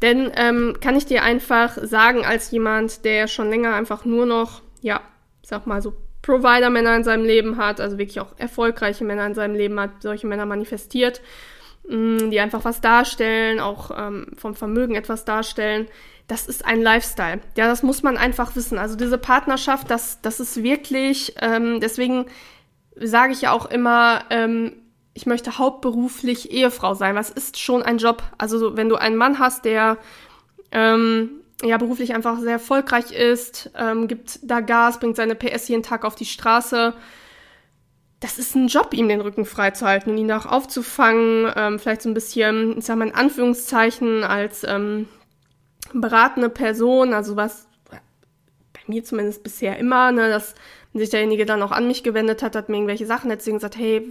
Denn 0.02 0.32
ähm, 0.36 0.76
kann 0.80 0.96
ich 0.96 1.06
dir 1.06 1.22
einfach 1.22 1.78
sagen, 1.80 2.24
als 2.24 2.50
jemand, 2.50 3.04
der 3.04 3.28
schon 3.28 3.48
länger 3.48 3.74
einfach 3.74 4.04
nur 4.04 4.26
noch, 4.26 4.62
ja, 4.80 5.00
sag 5.42 5.66
mal 5.66 5.80
so 5.80 5.94
Provider-Männer 6.22 6.96
in 6.96 7.04
seinem 7.04 7.24
Leben 7.24 7.56
hat, 7.56 7.80
also 7.80 7.98
wirklich 7.98 8.20
auch 8.20 8.34
erfolgreiche 8.36 9.04
Männer 9.04 9.26
in 9.26 9.34
seinem 9.34 9.54
Leben 9.54 9.78
hat, 9.78 9.90
solche 10.00 10.26
Männer 10.26 10.46
manifestiert, 10.46 11.20
die 12.30 12.40
einfach 12.40 12.64
was 12.64 12.80
darstellen, 12.80 13.60
auch 13.60 13.90
ähm, 13.96 14.28
vom 14.36 14.54
Vermögen 14.54 14.94
etwas 14.94 15.24
darstellen, 15.24 15.88
das 16.28 16.46
ist 16.46 16.64
ein 16.64 16.80
Lifestyle. 16.80 17.40
Ja, 17.56 17.66
das 17.66 17.82
muss 17.82 18.02
man 18.02 18.16
einfach 18.16 18.56
wissen. 18.56 18.78
Also 18.78 18.96
diese 18.96 19.18
Partnerschaft, 19.18 19.90
das, 19.90 20.20
das 20.22 20.40
ist 20.40 20.62
wirklich, 20.62 21.34
ähm, 21.40 21.80
deswegen 21.80 22.26
sage 22.96 23.32
ich 23.32 23.42
ja 23.42 23.52
auch 23.52 23.66
immer, 23.66 24.24
ähm, 24.30 24.72
ich 25.14 25.26
möchte 25.26 25.58
hauptberuflich 25.58 26.50
Ehefrau 26.52 26.94
sein. 26.94 27.16
Was 27.16 27.30
ist 27.30 27.58
schon 27.58 27.82
ein 27.82 27.98
Job? 27.98 28.22
Also 28.38 28.76
wenn 28.76 28.88
du 28.88 28.96
einen 28.96 29.16
Mann 29.16 29.38
hast, 29.38 29.64
der 29.64 29.98
ähm, 30.70 31.42
ja 31.62 31.76
beruflich 31.76 32.14
einfach 32.14 32.38
sehr 32.38 32.52
erfolgreich 32.52 33.12
ist, 33.12 33.70
ähm, 33.76 34.08
gibt 34.08 34.40
da 34.42 34.60
Gas, 34.60 35.00
bringt 35.00 35.16
seine 35.16 35.34
PS 35.34 35.68
jeden 35.68 35.82
Tag 35.82 36.04
auf 36.04 36.14
die 36.14 36.24
Straße. 36.24 36.94
Das 38.22 38.38
ist 38.38 38.54
ein 38.54 38.68
Job, 38.68 38.94
ihm 38.94 39.08
den 39.08 39.20
Rücken 39.20 39.44
freizuhalten 39.44 40.12
und 40.12 40.18
ihn 40.18 40.30
auch 40.30 40.46
aufzufangen, 40.46 41.52
ähm, 41.56 41.80
vielleicht 41.80 42.02
so 42.02 42.08
ein 42.08 42.14
bisschen, 42.14 42.78
ich 42.78 42.84
sag 42.84 42.96
mal 42.96 43.08
in 43.08 43.14
Anführungszeichen, 43.14 44.22
als 44.22 44.62
ähm, 44.62 45.08
beratende 45.92 46.48
Person, 46.48 47.14
also 47.14 47.34
was 47.34 47.66
bei 47.90 48.80
mir 48.86 49.02
zumindest 49.02 49.42
bisher 49.42 49.76
immer, 49.76 50.12
ne, 50.12 50.28
dass 50.28 50.54
sich 50.94 51.10
derjenige 51.10 51.46
dann 51.46 51.62
auch 51.62 51.72
an 51.72 51.88
mich 51.88 52.04
gewendet 52.04 52.44
hat, 52.44 52.54
hat 52.54 52.68
mir 52.68 52.76
irgendwelche 52.76 53.06
Sachen 53.06 53.28
und 53.28 53.38
gesagt, 53.42 53.76
hey, 53.76 54.08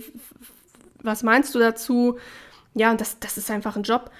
was 1.02 1.24
meinst 1.24 1.56
du 1.56 1.60
dazu? 1.60 2.17
Ja, 2.74 2.91
und 2.91 3.00
das, 3.00 3.17
das 3.19 3.38
ist 3.38 3.50
einfach 3.50 3.78
ein 3.78 3.84
Job. 3.84 4.12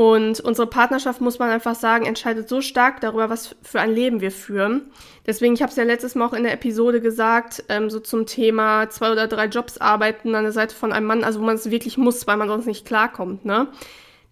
Und 0.00 0.40
unsere 0.40 0.66
Partnerschaft, 0.66 1.20
muss 1.20 1.38
man 1.38 1.50
einfach 1.50 1.74
sagen, 1.74 2.06
entscheidet 2.06 2.48
so 2.48 2.62
stark 2.62 3.02
darüber, 3.02 3.28
was 3.28 3.54
für 3.60 3.82
ein 3.82 3.92
Leben 3.92 4.22
wir 4.22 4.30
führen. 4.30 4.90
Deswegen, 5.26 5.52
ich 5.52 5.60
habe 5.60 5.68
es 5.68 5.76
ja 5.76 5.84
letztes 5.84 6.14
Mal 6.14 6.24
auch 6.24 6.32
in 6.32 6.42
der 6.42 6.54
Episode 6.54 7.02
gesagt, 7.02 7.64
ähm, 7.68 7.90
so 7.90 8.00
zum 8.00 8.24
Thema 8.24 8.88
zwei 8.88 9.12
oder 9.12 9.28
drei 9.28 9.44
Jobs 9.44 9.76
arbeiten 9.76 10.34
an 10.34 10.44
der 10.44 10.52
Seite 10.52 10.74
von 10.74 10.94
einem 10.94 11.06
Mann, 11.06 11.22
also 11.22 11.38
wo 11.40 11.44
man 11.44 11.56
es 11.56 11.70
wirklich 11.70 11.98
muss, 11.98 12.26
weil 12.26 12.38
man 12.38 12.48
sonst 12.48 12.64
nicht 12.64 12.86
klarkommt, 12.86 13.44
ne? 13.44 13.68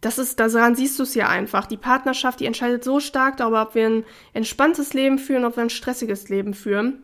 das 0.01 0.17
ist, 0.17 0.41
daran 0.41 0.75
siehst 0.75 0.99
du 0.99 1.03
es 1.03 1.15
ja 1.15 1.29
einfach. 1.29 1.67
Die 1.67 1.77
Partnerschaft, 1.77 2.41
die 2.41 2.47
entscheidet 2.47 2.83
so 2.83 2.99
stark 2.99 3.37
darüber, 3.37 3.61
ob 3.61 3.75
wir 3.75 3.89
ein 3.89 4.05
entspanntes 4.33 4.95
Leben 4.95 5.19
führen, 5.19 5.45
ob 5.45 5.57
wir 5.57 5.65
ein 5.65 5.69
stressiges 5.69 6.31
Leben 6.31 6.55
führen. 6.55 7.03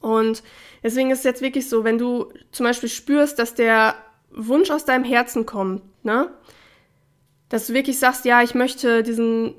Und 0.00 0.42
deswegen 0.82 1.12
ist 1.12 1.18
es 1.18 1.24
jetzt 1.24 1.40
wirklich 1.40 1.68
so, 1.68 1.84
wenn 1.84 1.98
du 1.98 2.32
zum 2.50 2.66
Beispiel 2.66 2.88
spürst, 2.88 3.38
dass 3.38 3.54
der 3.54 3.94
Wunsch 4.32 4.72
aus 4.72 4.84
deinem 4.84 5.04
Herzen 5.04 5.46
kommt, 5.46 5.82
ne? 6.04 6.30
Dass 7.50 7.66
du 7.66 7.74
wirklich 7.74 7.98
sagst, 7.98 8.24
ja, 8.24 8.42
ich 8.42 8.54
möchte 8.54 9.02
diesen 9.02 9.54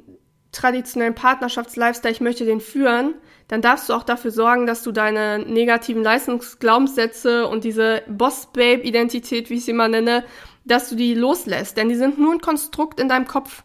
traditionellen 0.52 1.16
Partnerschaftslifestyle, 1.16 2.12
ich 2.12 2.22
möchte 2.22 2.46
den 2.46 2.60
führen, 2.60 3.14
dann 3.48 3.62
darfst 3.62 3.90
du 3.90 3.94
auch 3.94 4.04
dafür 4.04 4.32
sorgen, 4.32 4.66
dass 4.66 4.82
du 4.82 4.92
deine 4.92 5.40
negativen 5.40 6.04
Leistungsglaubenssätze 6.04 7.48
und 7.48 7.64
diese 7.64 8.02
Boss-Babe-Identität, 8.08 9.50
wie 9.50 9.56
ich 9.56 9.66
sie 9.66 9.72
immer 9.72 9.90
nenne, 9.90 10.24
dass 10.66 10.90
du 10.90 10.96
die 10.96 11.14
loslässt. 11.14 11.78
Denn 11.78 11.90
die 11.90 11.96
sind 11.96 12.18
nur 12.18 12.34
ein 12.34 12.42
Konstrukt 12.42 13.00
in 13.00 13.10
deinem 13.10 13.28
Kopf. 13.28 13.64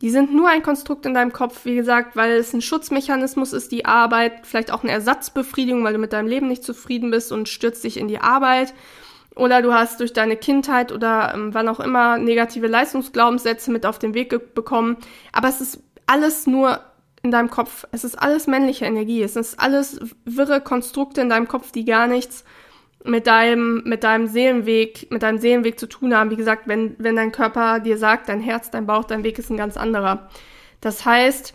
Die 0.00 0.10
sind 0.10 0.34
nur 0.34 0.48
ein 0.48 0.62
Konstrukt 0.62 1.06
in 1.06 1.14
deinem 1.14 1.32
Kopf, 1.32 1.64
wie 1.64 1.76
gesagt, 1.76 2.16
weil 2.16 2.32
es 2.32 2.52
ein 2.52 2.62
Schutzmechanismus 2.62 3.52
ist, 3.52 3.70
die 3.70 3.84
Arbeit, 3.84 4.46
vielleicht 4.46 4.72
auch 4.72 4.82
eine 4.82 4.92
Ersatzbefriedigung, 4.92 5.84
weil 5.84 5.92
du 5.92 5.98
mit 5.98 6.12
deinem 6.12 6.26
Leben 6.26 6.48
nicht 6.48 6.64
zufrieden 6.64 7.10
bist 7.10 7.30
und 7.30 7.48
stürzt 7.48 7.84
dich 7.84 7.98
in 7.98 8.08
die 8.08 8.18
Arbeit. 8.18 8.74
Oder 9.34 9.62
du 9.62 9.72
hast 9.72 10.00
durch 10.00 10.12
deine 10.12 10.36
Kindheit 10.36 10.92
oder 10.92 11.32
ähm, 11.34 11.54
wann 11.54 11.68
auch 11.68 11.80
immer 11.80 12.18
negative 12.18 12.66
Leistungsglaubenssätze 12.66 13.70
mit 13.70 13.86
auf 13.86 13.98
den 13.98 14.14
Weg 14.14 14.54
bekommen. 14.54 14.98
Aber 15.32 15.48
es 15.48 15.60
ist 15.60 15.82
alles 16.06 16.46
nur 16.46 16.80
in 17.22 17.30
deinem 17.30 17.50
Kopf. 17.50 17.86
Es 17.92 18.04
ist 18.04 18.16
alles 18.16 18.46
männliche 18.46 18.84
Energie. 18.84 19.22
Es 19.22 19.36
ist 19.36 19.58
alles 19.58 20.00
wirre 20.24 20.60
Konstrukte 20.60 21.20
in 21.20 21.28
deinem 21.28 21.48
Kopf, 21.48 21.72
die 21.72 21.84
gar 21.84 22.06
nichts 22.06 22.44
mit 23.04 23.26
deinem, 23.26 23.82
mit 23.84 24.04
deinem 24.04 24.26
Seelenweg, 24.26 25.10
mit 25.10 25.22
deinem 25.22 25.38
Seelenweg 25.38 25.78
zu 25.78 25.88
tun 25.88 26.14
haben. 26.14 26.30
Wie 26.30 26.36
gesagt, 26.36 26.68
wenn, 26.68 26.94
wenn 26.98 27.16
dein 27.16 27.32
Körper 27.32 27.80
dir 27.80 27.98
sagt, 27.98 28.28
dein 28.28 28.40
Herz, 28.40 28.70
dein 28.70 28.86
Bauch, 28.86 29.04
dein 29.04 29.24
Weg 29.24 29.38
ist 29.38 29.50
ein 29.50 29.56
ganz 29.56 29.76
anderer. 29.76 30.28
Das 30.80 31.04
heißt, 31.04 31.54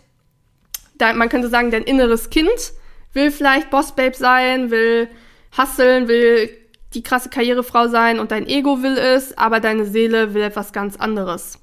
dein, 0.96 1.16
man 1.16 1.28
könnte 1.28 1.48
sagen, 1.48 1.70
dein 1.70 1.84
inneres 1.84 2.30
Kind 2.30 2.72
will 3.12 3.30
vielleicht 3.30 3.70
Bossbabe 3.70 4.14
sein, 4.14 4.70
will 4.70 5.08
hasseln, 5.56 6.08
will 6.08 6.50
die 6.94 7.02
krasse 7.02 7.28
Karrierefrau 7.28 7.88
sein 7.88 8.18
und 8.18 8.30
dein 8.30 8.46
Ego 8.46 8.82
will 8.82 8.96
es, 8.96 9.36
aber 9.36 9.60
deine 9.60 9.84
Seele 9.84 10.34
will 10.34 10.42
etwas 10.42 10.72
ganz 10.72 10.96
anderes. 10.96 11.58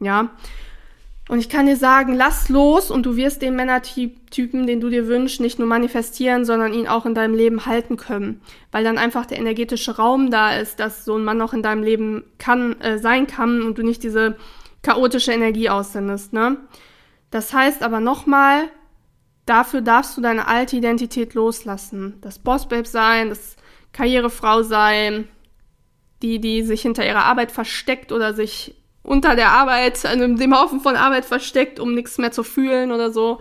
Ja. 0.00 0.30
Und 1.28 1.38
ich 1.38 1.48
kann 1.48 1.66
dir 1.66 1.76
sagen, 1.76 2.14
lass 2.14 2.48
los 2.48 2.90
und 2.90 3.06
du 3.06 3.14
wirst 3.14 3.40
den 3.40 3.54
Männertypen, 3.54 4.66
den 4.66 4.80
du 4.80 4.88
dir 4.88 5.06
wünschst, 5.06 5.40
nicht 5.40 5.60
nur 5.60 5.68
manifestieren, 5.68 6.44
sondern 6.44 6.74
ihn 6.74 6.88
auch 6.88 7.06
in 7.06 7.14
deinem 7.14 7.34
Leben 7.34 7.66
halten 7.66 7.96
können. 7.96 8.40
Weil 8.72 8.82
dann 8.82 8.98
einfach 8.98 9.26
der 9.26 9.38
energetische 9.38 9.96
Raum 9.96 10.32
da 10.32 10.56
ist, 10.56 10.80
dass 10.80 11.04
so 11.04 11.16
ein 11.16 11.22
Mann 11.22 11.38
noch 11.38 11.52
in 11.52 11.62
deinem 11.62 11.84
Leben 11.84 12.24
kann, 12.38 12.80
äh, 12.80 12.98
sein 12.98 13.28
kann 13.28 13.62
und 13.62 13.78
du 13.78 13.84
nicht 13.84 14.02
diese 14.02 14.36
chaotische 14.82 15.32
Energie 15.32 15.68
aussendest, 15.68 16.32
ne? 16.32 16.56
Das 17.30 17.52
heißt 17.52 17.84
aber 17.84 18.00
nochmal, 18.00 18.64
dafür 19.46 19.82
darfst 19.82 20.16
du 20.16 20.20
deine 20.20 20.48
alte 20.48 20.76
Identität 20.76 21.34
loslassen. 21.34 22.18
Das 22.22 22.40
Bossbabe 22.40 22.88
sein, 22.88 23.28
das 23.28 23.56
Karrierefrau 23.92 24.62
sein, 24.62 25.28
die, 26.22 26.40
die 26.40 26.62
sich 26.62 26.82
hinter 26.82 27.06
ihrer 27.06 27.24
Arbeit 27.24 27.50
versteckt 27.50 28.12
oder 28.12 28.34
sich 28.34 28.74
unter 29.02 29.34
der 29.34 29.50
Arbeit, 29.50 30.04
in 30.04 30.36
dem 30.36 30.54
Haufen 30.54 30.80
von 30.80 30.96
Arbeit 30.96 31.24
versteckt, 31.24 31.80
um 31.80 31.94
nichts 31.94 32.18
mehr 32.18 32.32
zu 32.32 32.42
fühlen 32.42 32.92
oder 32.92 33.10
so. 33.10 33.40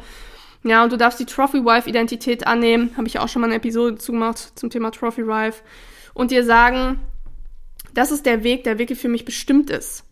Ja, 0.64 0.84
und 0.84 0.92
du 0.92 0.98
darfst 0.98 1.20
die 1.20 1.26
Trophy 1.26 1.64
Wife 1.64 1.90
Identität 1.90 2.48
annehmen. 2.48 2.94
Habe 2.98 3.08
ich 3.08 3.20
auch 3.20 3.30
schon 3.30 3.42
mal 3.42 3.48
eine 3.48 3.56
Episode 3.56 3.98
zugemacht 3.98 4.60
zum 4.60 4.70
Thema 4.70 4.92
Trophy 4.92 5.26
Wife. 5.26 5.62
Und 6.14 6.32
dir 6.32 6.44
sagen, 6.44 7.00
das 7.94 8.12
ist 8.12 8.26
der 8.26 8.44
Weg, 8.44 8.64
der 8.64 8.78
wirklich 8.78 9.00
für 9.00 9.08
mich 9.08 9.26
bestimmt 9.26 9.70
ist. 9.70 10.04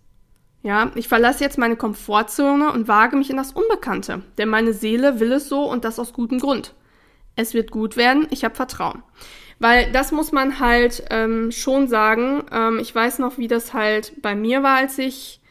Ja, 0.63 0.91
ich 0.95 1.07
verlasse 1.07 1.43
jetzt 1.43 1.57
meine 1.57 1.75
Komfortzone 1.75 2.71
und 2.71 2.87
wage 2.87 3.15
mich 3.15 3.29
in 3.29 3.37
das 3.37 3.51
Unbekannte. 3.51 4.23
Denn 4.37 4.49
meine 4.49 4.73
Seele 4.73 5.19
will 5.19 5.31
es 5.33 5.47
so 5.47 5.69
und 5.69 5.85
das 5.85 5.99
aus 5.99 6.13
gutem 6.13 6.39
Grund. 6.39 6.73
Es 7.35 7.53
wird 7.53 7.71
gut 7.71 7.97
werden, 7.97 8.27
ich 8.31 8.43
habe 8.43 8.55
Vertrauen. 8.55 9.03
Weil 9.59 9.91
das 9.91 10.11
muss 10.11 10.31
man 10.31 10.59
halt 10.59 11.03
ähm, 11.09 11.51
schon 11.51 11.87
sagen. 11.87 12.43
Ähm, 12.51 12.79
ich 12.79 12.93
weiß 12.93 13.19
noch, 13.19 13.37
wie 13.37 13.47
das 13.47 13.73
halt 13.73 14.13
bei 14.21 14.35
mir 14.35 14.61
war, 14.61 14.77
als 14.77 14.97
ich 14.97 15.41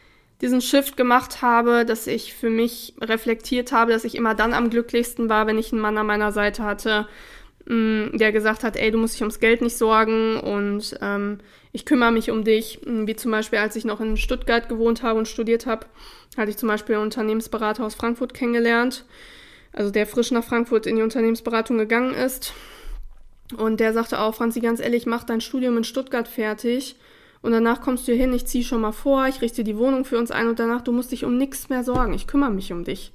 diesen 0.41 0.61
Shift 0.61 0.97
gemacht 0.97 1.41
habe, 1.41 1.83
dass 1.83 2.07
ich 2.07 2.33
für 2.33 2.49
mich 2.49 2.93
reflektiert 3.01 3.71
habe, 3.71 3.91
dass 3.91 4.03
ich 4.03 4.15
immer 4.15 4.35
dann 4.35 4.53
am 4.53 4.69
glücklichsten 4.69 5.29
war, 5.29 5.47
wenn 5.47 5.57
ich 5.57 5.71
einen 5.71 5.81
Mann 5.81 5.97
an 5.97 6.05
meiner 6.05 6.31
Seite 6.31 6.63
hatte, 6.63 7.07
mh, 7.65 7.75
mm, 7.75 8.17
der 8.17 8.31
gesagt 8.31 8.63
hat, 8.63 8.77
ey, 8.77 8.91
du 8.91 8.97
musst 8.97 9.15
dich 9.15 9.21
ums 9.21 9.39
Geld 9.39 9.61
nicht 9.61 9.77
sorgen 9.77 10.39
und 10.39 10.97
ähm, 11.01 11.39
ich 11.73 11.85
kümmere 11.85 12.11
mich 12.11 12.31
um 12.31 12.43
dich. 12.43 12.79
Wie 12.85 13.15
zum 13.15 13.31
Beispiel, 13.31 13.59
als 13.59 13.75
ich 13.75 13.83
noch 13.83 13.99
in 13.99 14.15
Stuttgart 14.15 14.69
gewohnt 14.69 15.03
habe 15.03 15.19
und 15.19 15.27
studiert 15.27 15.65
habe, 15.65 15.87
hatte 16.37 16.51
ich 16.51 16.57
zum 16.57 16.69
Beispiel 16.69 16.95
einen 16.95 17.05
Unternehmensberater 17.05 17.83
aus 17.83 17.95
Frankfurt 17.95 18.33
kennengelernt, 18.33 19.05
also 19.73 19.91
der 19.91 20.07
frisch 20.07 20.31
nach 20.31 20.43
Frankfurt 20.43 20.85
in 20.85 20.95
die 20.95 21.01
Unternehmensberatung 21.01 21.77
gegangen 21.77 22.13
ist 22.13 22.53
und 23.55 23.79
der 23.79 23.93
sagte 23.93 24.19
auch, 24.19 24.35
Franzi, 24.35 24.59
ganz 24.59 24.79
ehrlich, 24.79 25.05
mach 25.05 25.23
dein 25.23 25.41
Studium 25.41 25.77
in 25.77 25.83
Stuttgart 25.83 26.27
fertig 26.27 26.97
und 27.41 27.51
danach 27.51 27.81
kommst 27.81 28.07
du 28.07 28.11
hier 28.11 28.21
hin, 28.21 28.33
ich 28.33 28.45
zieh 28.45 28.63
schon 28.63 28.81
mal 28.81 28.91
vor, 28.91 29.27
ich 29.27 29.41
richte 29.41 29.63
die 29.63 29.77
Wohnung 29.77 30.03
für 30.03 30.17
uns 30.17 30.31
ein 30.31 30.47
und 30.47 30.59
danach, 30.59 30.81
du 30.81 30.91
musst 30.91 31.11
dich 31.11 31.23
um 31.23 31.37
nichts 31.37 31.69
mehr 31.69 31.83
sorgen. 31.83 32.13
Ich 32.13 32.27
kümmere 32.27 32.51
mich 32.51 32.73
um 32.73 32.83
dich. 32.83 33.13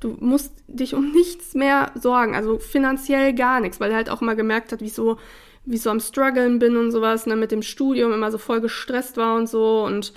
Du 0.00 0.16
musst 0.20 0.52
dich 0.68 0.94
um 0.94 1.10
nichts 1.12 1.54
mehr 1.54 1.90
sorgen, 1.94 2.34
also 2.34 2.58
finanziell 2.58 3.34
gar 3.34 3.60
nichts, 3.60 3.80
weil 3.80 3.90
er 3.90 3.96
halt 3.96 4.10
auch 4.10 4.22
immer 4.22 4.36
gemerkt 4.36 4.72
hat, 4.72 4.80
wie 4.80 4.88
so, 4.88 5.18
wie 5.64 5.78
so 5.78 5.90
am 5.90 6.00
struggeln 6.00 6.58
bin 6.58 6.76
und 6.76 6.92
sowas, 6.92 7.26
ne, 7.26 7.36
mit 7.36 7.50
dem 7.50 7.62
Studium 7.62 8.12
immer 8.12 8.30
so 8.30 8.38
voll 8.38 8.60
gestresst 8.60 9.16
war 9.16 9.36
und 9.36 9.48
so 9.48 9.84
und 9.84 10.12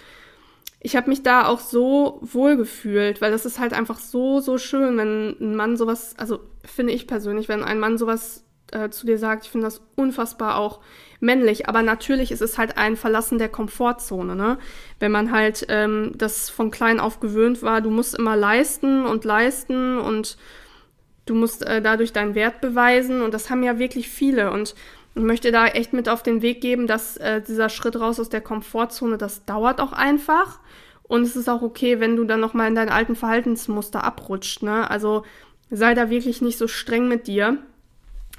ich 0.81 0.95
habe 0.95 1.09
mich 1.09 1.23
da 1.23 1.45
auch 1.45 1.59
so 1.59 2.19
wohl 2.21 2.55
gefühlt, 2.55 3.19
weil 3.21 3.31
das 3.31 3.45
ist 3.45 3.59
halt 3.59 3.73
einfach 3.73 3.99
so, 3.99 4.39
so 4.39 4.57
schön, 4.57 4.97
wenn 4.97 5.35
ein 5.39 5.55
Mann 5.55 5.75
sowas, 5.75 6.15
also 6.17 6.39
finde 6.63 6.93
ich 6.93 7.05
persönlich, 7.05 7.49
wenn 7.49 7.63
ein 7.63 7.79
Mann 7.79 7.97
sowas 7.97 8.45
äh, 8.73 8.89
zu 8.89 9.05
dir 9.05 9.17
sagt. 9.17 9.45
Ich 9.45 9.51
finde 9.51 9.67
das 9.67 9.81
unfassbar 9.95 10.57
auch 10.57 10.79
männlich. 11.19 11.67
Aber 11.67 11.81
natürlich 11.81 12.31
ist 12.31 12.41
es 12.41 12.57
halt 12.57 12.77
ein 12.77 12.95
Verlassen 12.95 13.37
der 13.37 13.49
Komfortzone, 13.49 14.35
ne? 14.35 14.57
Wenn 14.99 15.11
man 15.11 15.31
halt 15.31 15.65
ähm, 15.69 16.13
das 16.15 16.49
von 16.49 16.71
klein 16.71 16.99
auf 16.99 17.19
gewöhnt 17.19 17.61
war, 17.61 17.81
du 17.81 17.89
musst 17.89 18.17
immer 18.17 18.35
leisten 18.35 19.05
und 19.05 19.25
leisten 19.25 19.97
und 19.97 20.37
du 21.25 21.35
musst 21.35 21.65
äh, 21.65 21.81
dadurch 21.81 22.13
deinen 22.13 22.35
Wert 22.35 22.61
beweisen. 22.61 23.21
Und 23.21 23.33
das 23.33 23.49
haben 23.49 23.63
ja 23.63 23.79
wirklich 23.79 24.09
viele. 24.09 24.51
Und 24.51 24.75
ich 25.15 25.21
möchte 25.21 25.51
da 25.51 25.67
echt 25.67 25.93
mit 25.93 26.07
auf 26.09 26.23
den 26.23 26.41
Weg 26.41 26.61
geben, 26.61 26.87
dass 26.87 27.17
äh, 27.17 27.41
dieser 27.41 27.69
Schritt 27.69 27.99
raus 27.99 28.19
aus 28.19 28.29
der 28.29 28.41
Komfortzone, 28.41 29.17
das 29.17 29.45
dauert 29.45 29.81
auch 29.81 29.91
einfach. 29.91 30.59
Und 31.03 31.23
es 31.23 31.35
ist 31.35 31.49
auch 31.49 31.63
okay, 31.63 31.99
wenn 31.99 32.15
du 32.15 32.23
dann 32.23 32.39
nochmal 32.39 32.67
in 32.67 32.75
deinen 32.75 32.89
alten 32.89 33.15
Verhaltensmuster 33.15 34.03
abrutscht, 34.03 34.61
ne? 34.61 34.89
Also 34.89 35.23
sei 35.71 35.93
da 35.93 36.09
wirklich 36.09 36.41
nicht 36.41 36.57
so 36.57 36.67
streng 36.67 37.07
mit 37.07 37.27
dir. 37.27 37.57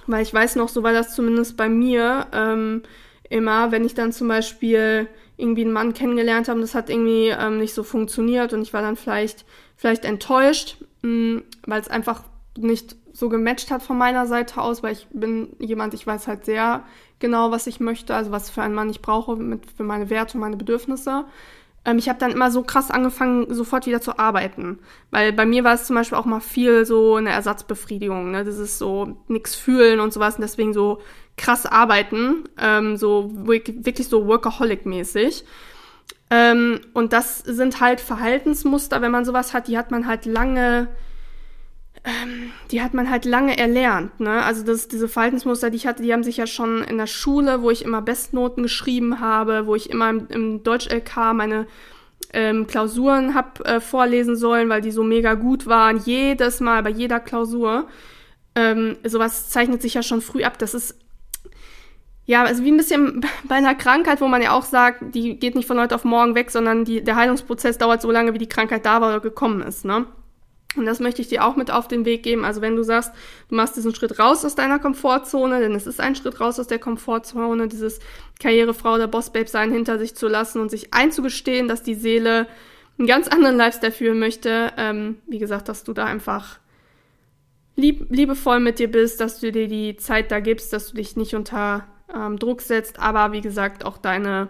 Weil 0.07 0.23
ich 0.23 0.33
weiß 0.33 0.57
noch, 0.57 0.69
so 0.69 0.83
war 0.83 0.93
das 0.93 1.15
zumindest 1.15 1.57
bei 1.57 1.69
mir 1.69 2.27
ähm, 2.33 2.83
immer, 3.29 3.71
wenn 3.73 3.85
ich 3.85 3.95
dann 3.95 4.13
zum 4.13 4.29
Beispiel 4.29 5.09
irgendwie 5.37 5.63
einen 5.63 5.73
Mann 5.73 5.95
kennengelernt 5.95 6.49
habe, 6.49 6.61
das 6.61 6.75
hat 6.75 6.91
irgendwie 6.91 7.29
ähm, 7.29 7.59
nicht 7.59 7.75
so 7.75 7.83
funktioniert 7.83 8.53
und 8.53 8.63
ich 8.63 8.73
war 8.73 8.83
dann 8.83 8.97
vielleicht, 8.97 9.47
vielleicht 9.77 10.05
enttäuscht, 10.05 10.77
mm, 11.03 11.39
weil 11.67 11.81
es 11.81 11.89
einfach 11.89 12.25
nicht 12.59 12.97
so 13.13 13.29
gematcht 13.29 13.71
hat 13.71 13.83
von 13.83 13.99
meiner 13.99 14.27
Seite 14.27 14.61
aus, 14.61 14.83
weil 14.83 14.93
ich 14.93 15.07
bin 15.11 15.57
jemand, 15.59 15.95
ich 15.95 16.07
weiß 16.07 16.27
halt 16.27 16.45
sehr 16.45 16.85
genau, 17.19 17.51
was 17.51 17.67
ich 17.67 17.81
möchte, 17.81 18.15
also 18.15 18.31
was 18.31 18.51
für 18.51 18.63
einen 18.63 18.75
Mann 18.75 18.91
ich 18.91 19.03
brauche 19.03 19.37
mit, 19.37 19.71
für 19.71 19.85
meine 19.85 20.11
Werte 20.11 20.35
und 20.35 20.41
meine 20.41 20.57
Bedürfnisse. 20.57 21.25
Ähm, 21.85 21.99
ich 21.99 22.09
habe 22.09 22.19
dann 22.19 22.33
immer 22.33 22.51
so 22.51 22.63
krass 22.63 22.91
angefangen, 22.91 23.53
sofort 23.55 23.87
wieder 23.87 24.01
zu 24.01 24.19
arbeiten. 24.19 24.79
Weil 25.11 25.33
bei 25.33 25.47
mir 25.47 25.65
war 25.65 25.75
es 25.75 25.87
zum 25.87 25.97
Beispiel 25.97 26.19
auch 26.19 26.25
mal 26.25 26.41
viel 26.41 26.85
so 26.85 27.17
eine 27.17 27.31
Ersatzbefriedigung. 27.31 28.31
Ne? 28.31 28.45
Das 28.45 28.59
ist 28.59 28.79
so 28.79 29.19
nix 29.29 29.55
fühlen 29.55 30.01
und 30.01 30.13
sowas 30.13 30.37
und 30.37 30.43
deswegen 30.43 30.73
so 30.73 31.01
krass 31.37 31.67
arbeiten. 31.67 32.45
Ähm, 32.59 32.97
so 32.97 33.31
wirklich 33.33 34.09
so 34.09 34.27
Workaholic-mäßig. 34.27 35.45
Ähm, 36.31 36.81
und 36.95 37.13
das 37.13 37.39
sind 37.39 37.81
halt 37.81 38.01
Verhaltensmuster, 38.01 39.03
wenn 39.03 39.11
man 39.11 39.25
sowas 39.25 39.53
hat, 39.53 39.67
die 39.67 39.77
hat 39.77 39.91
man 39.91 40.07
halt 40.07 40.27
lange 40.27 40.89
ähm, 42.05 42.53
die 42.71 42.83
hat 42.83 42.95
man 42.95 43.11
halt 43.11 43.25
lange 43.25 43.59
erlernt. 43.59 44.21
Ne? 44.21 44.43
Also 44.43 44.65
das, 44.65 44.89
diese 44.89 45.09
Verhaltensmuster, 45.09 45.71
die 45.71 45.77
ich 45.77 45.87
hatte, 45.87 46.03
die 46.03 46.13
haben 46.13 46.25
sich 46.25 46.39
ja 46.39 46.47
schon 46.47 46.83
in 46.83 46.97
der 46.97 47.07
Schule, 47.07 47.63
wo 47.63 47.71
ich 47.71 47.85
immer 47.85 48.01
Bestnoten 48.01 48.63
geschrieben 48.63 49.21
habe, 49.21 49.67
wo 49.67 49.75
ich 49.75 49.91
immer 49.91 50.09
im, 50.11 50.27
im 50.29 50.63
Deutsch-LK 50.63 51.35
meine 51.35 51.67
ähm, 52.33 52.67
Klausuren 52.67 53.35
hab 53.35 53.67
äh, 53.67 53.81
vorlesen 53.81 54.37
sollen, 54.37 54.69
weil 54.69 54.81
die 54.81 54.93
so 54.93 55.03
mega 55.03 55.35
gut 55.35 55.67
waren. 55.67 55.99
Jedes 55.99 56.61
Mal, 56.61 56.83
bei 56.83 56.91
jeder 56.91 57.21
Klausur. 57.21 57.87
Ähm, 58.55 58.97
sowas 59.05 59.51
zeichnet 59.51 59.83
sich 59.83 59.95
ja 59.95 60.03
schon 60.03 60.23
früh 60.23 60.43
ab. 60.43 60.59
Das 60.59 60.75
ist 60.75 60.97
ja, 62.25 62.45
also 62.45 62.65
wie 62.65 62.71
ein 62.71 62.77
bisschen 62.77 63.27
bei 63.45 63.57
einer 63.57 63.75
Krankheit, 63.75 64.21
wo 64.21 64.29
man 64.29 64.41
ja 64.41 64.53
auch 64.53 64.65
sagt, 64.65 65.15
die 65.15 65.37
geht 65.37 65.55
nicht 65.55 65.67
von 65.67 65.79
heute 65.79 65.95
auf 65.95 66.05
morgen 66.05 66.35
weg, 66.35 66.51
sondern 66.51 66.85
die, 66.85 67.03
der 67.03 67.17
Heilungsprozess 67.17 67.77
dauert 67.77 68.01
so 68.01 68.11
lange, 68.11 68.33
wie 68.33 68.39
die 68.39 68.49
Krankheit 68.49 68.87
da 68.87 69.01
war 69.01 69.09
oder 69.09 69.21
gekommen 69.21 69.61
ist, 69.61 69.85
ne? 69.85 70.07
Und 70.77 70.87
das 70.87 71.01
möchte 71.01 71.21
ich 71.21 71.29
dir 71.29 71.45
auch 71.45 71.57
mit 71.57 71.71
auf 71.71 71.89
den 71.89 72.05
Weg 72.05 72.23
geben. 72.23 72.45
Also 72.45 72.61
wenn 72.61 72.77
du 72.77 72.85
sagst, 72.85 73.13
du 73.49 73.57
machst 73.57 73.77
diesen 73.77 73.95
Schritt 73.95 74.21
raus 74.21 74.45
aus 74.45 74.55
deiner 74.55 74.79
Komfortzone, 74.79 75.61
denn 75.61 75.75
es 75.75 75.87
ist 75.87 76.01
ein 76.01 76.15
Schritt 76.15 76.41
raus 76.41 76.61
aus 76.61 76.69
der 76.69 76.79
Komfortzone, 76.79 77.67
dieses 77.67 77.99
Karrierefrau 78.39 78.95
oder 78.95 79.09
Bossbabe 79.09 79.49
sein 79.49 79.73
hinter 79.73 79.99
sich 79.99 80.15
zu 80.15 80.29
lassen 80.29 80.61
und 80.61 80.71
sich 80.71 80.95
einzugestehen, 80.95 81.67
dass 81.67 81.83
die 81.83 81.97
Seele 81.97 82.47
einen 82.99 83.09
ganz 83.09 83.27
anderen 83.27 83.57
Lifestyle 83.57 83.93
führen 83.93 84.21
möchte. 84.21 84.73
Ähm, 84.77 85.17
wie 85.27 85.41
gesagt, 85.41 85.69
dass 85.69 85.83
du 85.83 85.93
da 85.93 86.05
einfach 86.05 86.61
lieb, 87.75 88.07
liebevoll 88.11 88.61
mit 88.61 88.79
dir 88.79 88.91
bist, 88.91 89.21
dass 89.21 89.41
du 89.41 89.51
dir 89.51 89.67
die 89.67 89.97
Zeit 89.97 90.31
da 90.31 90.39
gibst, 90.39 90.73
dass 90.73 90.91
du 90.91 90.97
dich 90.97 91.17
nicht 91.17 91.35
unter 91.35 91.87
ähm, 92.15 92.39
Druck 92.39 92.61
setzt, 92.61 93.01
aber 93.01 93.33
wie 93.33 93.41
gesagt 93.41 93.85
auch 93.85 93.99
deine 93.99 94.49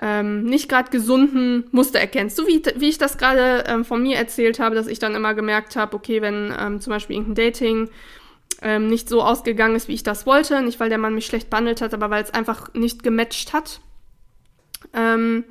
ähm, 0.00 0.44
nicht 0.44 0.68
gerade 0.68 0.90
gesunden 0.90 1.64
Muster 1.72 2.00
erkennst. 2.00 2.36
So 2.36 2.46
wie, 2.46 2.62
wie 2.76 2.88
ich 2.88 2.98
das 2.98 3.18
gerade 3.18 3.64
ähm, 3.66 3.84
von 3.84 4.02
mir 4.02 4.16
erzählt 4.16 4.58
habe, 4.58 4.74
dass 4.74 4.86
ich 4.86 4.98
dann 4.98 5.14
immer 5.14 5.34
gemerkt 5.34 5.76
habe, 5.76 5.94
okay, 5.94 6.22
wenn 6.22 6.54
ähm, 6.58 6.80
zum 6.80 6.92
Beispiel 6.92 7.16
irgendein 7.16 7.46
Dating 7.46 7.90
ähm, 8.62 8.86
nicht 8.86 9.08
so 9.08 9.22
ausgegangen 9.22 9.76
ist, 9.76 9.88
wie 9.88 9.94
ich 9.94 10.02
das 10.02 10.24
wollte, 10.26 10.62
nicht 10.62 10.80
weil 10.80 10.88
der 10.88 10.98
Mann 10.98 11.14
mich 11.14 11.26
schlecht 11.26 11.50
behandelt 11.50 11.82
hat, 11.82 11.92
aber 11.92 12.08
weil 12.08 12.22
es 12.22 12.32
einfach 12.32 12.72
nicht 12.72 13.02
gematcht 13.02 13.52
hat. 13.52 13.80
Ähm, 14.94 15.44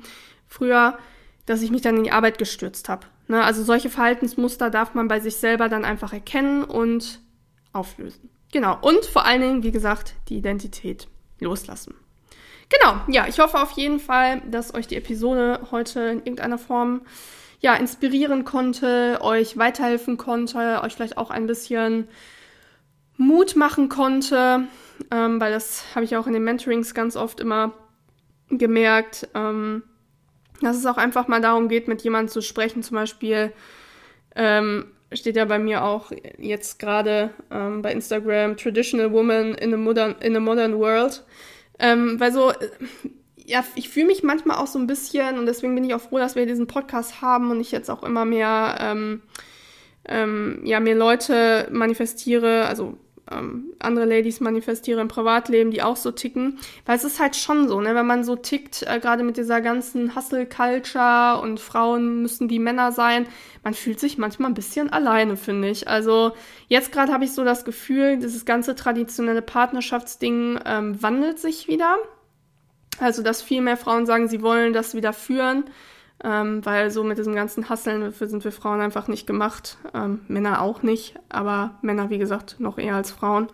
früher, 0.48 0.98
dass 1.46 1.62
ich 1.62 1.70
mich 1.70 1.82
dann 1.82 1.96
in 1.96 2.04
die 2.04 2.12
Arbeit 2.12 2.38
gestürzt 2.38 2.88
habe. 2.88 3.06
Ne? 3.28 3.44
Also 3.44 3.62
solche 3.62 3.88
Verhaltensmuster 3.88 4.70
darf 4.70 4.94
man 4.94 5.06
bei 5.06 5.20
sich 5.20 5.36
selber 5.36 5.68
dann 5.68 5.84
einfach 5.84 6.12
erkennen 6.12 6.64
und 6.64 7.20
auflösen. 7.72 8.30
Genau. 8.52 8.76
Und 8.80 9.04
vor 9.04 9.24
allen 9.24 9.40
Dingen, 9.40 9.62
wie 9.62 9.70
gesagt, 9.70 10.14
die 10.28 10.36
Identität 10.36 11.06
loslassen. 11.38 11.94
Genau, 12.70 13.00
ja, 13.08 13.26
ich 13.28 13.38
hoffe 13.40 13.58
auf 13.58 13.72
jeden 13.72 13.98
Fall, 13.98 14.42
dass 14.48 14.74
euch 14.74 14.86
die 14.86 14.96
Episode 14.96 15.60
heute 15.72 16.00
in 16.00 16.18
irgendeiner 16.18 16.58
Form 16.58 17.02
ja, 17.60 17.74
inspirieren 17.74 18.44
konnte, 18.44 19.18
euch 19.20 19.58
weiterhelfen 19.58 20.16
konnte, 20.16 20.80
euch 20.82 20.94
vielleicht 20.94 21.18
auch 21.18 21.30
ein 21.30 21.46
bisschen 21.46 22.08
Mut 23.16 23.54
machen 23.54 23.88
konnte, 23.88 24.68
ähm, 25.10 25.40
weil 25.40 25.52
das 25.52 25.84
habe 25.94 26.04
ich 26.04 26.16
auch 26.16 26.26
in 26.26 26.32
den 26.32 26.44
Mentorings 26.44 26.94
ganz 26.94 27.16
oft 27.16 27.40
immer 27.40 27.74
gemerkt, 28.48 29.28
ähm, 29.34 29.82
dass 30.62 30.76
es 30.76 30.86
auch 30.86 30.96
einfach 30.96 31.28
mal 31.28 31.40
darum 31.40 31.68
geht, 31.68 31.88
mit 31.88 32.02
jemandem 32.02 32.32
zu 32.32 32.40
sprechen. 32.40 32.82
Zum 32.82 32.94
Beispiel 32.94 33.52
ähm, 34.36 34.86
steht 35.12 35.36
ja 35.36 35.44
bei 35.44 35.58
mir 35.58 35.84
auch 35.84 36.12
jetzt 36.38 36.78
gerade 36.78 37.30
ähm, 37.50 37.82
bei 37.82 37.92
Instagram 37.92 38.56
Traditional 38.56 39.12
Woman 39.12 39.54
in 39.54 39.74
a 39.74 39.76
Modern, 39.76 40.14
in 40.20 40.36
a 40.36 40.40
modern 40.40 40.78
World. 40.78 41.24
Ähm, 41.80 42.20
weil 42.20 42.32
so, 42.32 42.52
ja, 43.36 43.64
ich 43.74 43.88
fühle 43.88 44.06
mich 44.06 44.22
manchmal 44.22 44.58
auch 44.58 44.66
so 44.66 44.78
ein 44.78 44.86
bisschen 44.86 45.38
und 45.38 45.46
deswegen 45.46 45.74
bin 45.74 45.84
ich 45.84 45.94
auch 45.94 46.00
froh, 46.00 46.18
dass 46.18 46.36
wir 46.36 46.46
diesen 46.46 46.66
Podcast 46.66 47.22
haben 47.22 47.50
und 47.50 47.60
ich 47.60 47.72
jetzt 47.72 47.90
auch 47.90 48.02
immer 48.02 48.24
mehr, 48.24 48.76
ähm, 48.80 49.22
ähm, 50.04 50.60
ja, 50.64 50.78
mehr 50.78 50.94
Leute 50.94 51.68
manifestiere, 51.72 52.66
also 52.66 52.98
ähm, 53.30 53.72
andere 53.78 54.04
Ladies 54.04 54.40
manifestiere 54.40 55.00
im 55.00 55.08
Privatleben, 55.08 55.70
die 55.70 55.82
auch 55.82 55.96
so 55.96 56.10
ticken. 56.10 56.58
Weil 56.86 56.96
es 56.96 57.04
ist 57.04 57.20
halt 57.20 57.36
schon 57.36 57.68
so, 57.68 57.80
ne, 57.80 57.94
wenn 57.94 58.06
man 58.06 58.24
so 58.24 58.36
tickt, 58.36 58.82
äh, 58.82 59.00
gerade 59.00 59.22
mit 59.22 59.36
dieser 59.36 59.60
ganzen 59.60 60.14
Hustle-Culture 60.14 61.40
und 61.42 61.60
Frauen 61.60 62.22
müssen 62.22 62.50
wie 62.50 62.58
Männer 62.58 62.92
sein, 62.92 63.26
man 63.62 63.74
fühlt 63.74 64.00
sich 64.00 64.18
manchmal 64.18 64.50
ein 64.50 64.54
bisschen 64.54 64.90
alleine, 64.92 65.36
finde 65.36 65.68
ich. 65.68 65.88
Also 65.88 66.32
jetzt 66.68 66.92
gerade 66.92 67.12
habe 67.12 67.24
ich 67.24 67.32
so 67.32 67.44
das 67.44 67.64
Gefühl, 67.64 68.18
dieses 68.18 68.44
ganze 68.44 68.74
traditionelle 68.74 69.42
Partnerschaftsding 69.42 70.60
ähm, 70.64 71.02
wandelt 71.02 71.38
sich 71.38 71.68
wieder. 71.68 71.96
Also, 72.98 73.22
dass 73.22 73.40
viel 73.40 73.62
mehr 73.62 73.76
Frauen 73.76 74.04
sagen, 74.04 74.28
sie 74.28 74.42
wollen 74.42 74.72
das 74.72 74.94
wieder 74.94 75.12
führen. 75.12 75.64
Ähm, 76.22 76.64
weil 76.66 76.90
so 76.90 77.02
mit 77.02 77.16
diesem 77.16 77.34
ganzen 77.34 77.68
Hasseln 77.68 78.02
dafür 78.02 78.28
sind 78.28 78.44
wir 78.44 78.52
Frauen 78.52 78.80
einfach 78.80 79.08
nicht 79.08 79.26
gemacht. 79.26 79.78
Ähm, 79.94 80.20
Männer 80.28 80.60
auch 80.60 80.82
nicht, 80.82 81.14
aber 81.28 81.78
Männer, 81.80 82.10
wie 82.10 82.18
gesagt, 82.18 82.56
noch 82.58 82.78
eher 82.78 82.94
als 82.94 83.10
Frauen. 83.10 83.48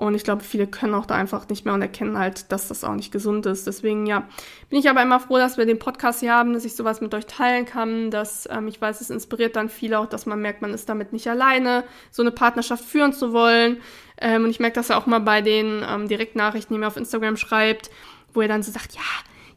Und 0.00 0.14
ich 0.14 0.24
glaube, 0.24 0.42
viele 0.42 0.66
können 0.66 0.94
auch 0.94 1.04
da 1.04 1.14
einfach 1.14 1.46
nicht 1.50 1.66
mehr 1.66 1.74
und 1.74 1.82
erkennen 1.82 2.16
halt, 2.16 2.50
dass 2.52 2.68
das 2.68 2.84
auch 2.84 2.94
nicht 2.94 3.12
gesund 3.12 3.44
ist. 3.44 3.66
Deswegen, 3.66 4.06
ja, 4.06 4.26
bin 4.70 4.78
ich 4.78 4.88
aber 4.88 5.02
immer 5.02 5.20
froh, 5.20 5.36
dass 5.36 5.58
wir 5.58 5.66
den 5.66 5.78
Podcast 5.78 6.20
hier 6.20 6.32
haben, 6.32 6.54
dass 6.54 6.64
ich 6.64 6.74
sowas 6.74 7.02
mit 7.02 7.12
euch 7.12 7.26
teilen 7.26 7.66
kann, 7.66 8.10
dass 8.10 8.48
ähm, 8.50 8.66
ich 8.66 8.80
weiß, 8.80 9.02
es 9.02 9.10
inspiriert 9.10 9.56
dann 9.56 9.68
viele 9.68 9.98
auch, 9.98 10.06
dass 10.06 10.24
man 10.24 10.40
merkt, 10.40 10.62
man 10.62 10.72
ist 10.72 10.88
damit 10.88 11.12
nicht 11.12 11.28
alleine, 11.28 11.84
so 12.10 12.22
eine 12.22 12.30
Partnerschaft 12.30 12.82
führen 12.82 13.12
zu 13.12 13.34
wollen. 13.34 13.82
Ähm, 14.18 14.44
und 14.44 14.50
ich 14.50 14.58
merke 14.58 14.76
das 14.76 14.88
ja 14.88 14.96
auch 14.96 15.04
mal 15.04 15.18
bei 15.18 15.42
den 15.42 15.84
ähm, 15.86 16.08
Direktnachrichten, 16.08 16.74
die 16.74 16.80
mir 16.80 16.86
auf 16.86 16.96
Instagram 16.96 17.36
schreibt, 17.36 17.90
wo 18.32 18.40
ihr 18.40 18.48
dann 18.48 18.62
so 18.62 18.72
sagt, 18.72 18.94
ja, 18.94 19.02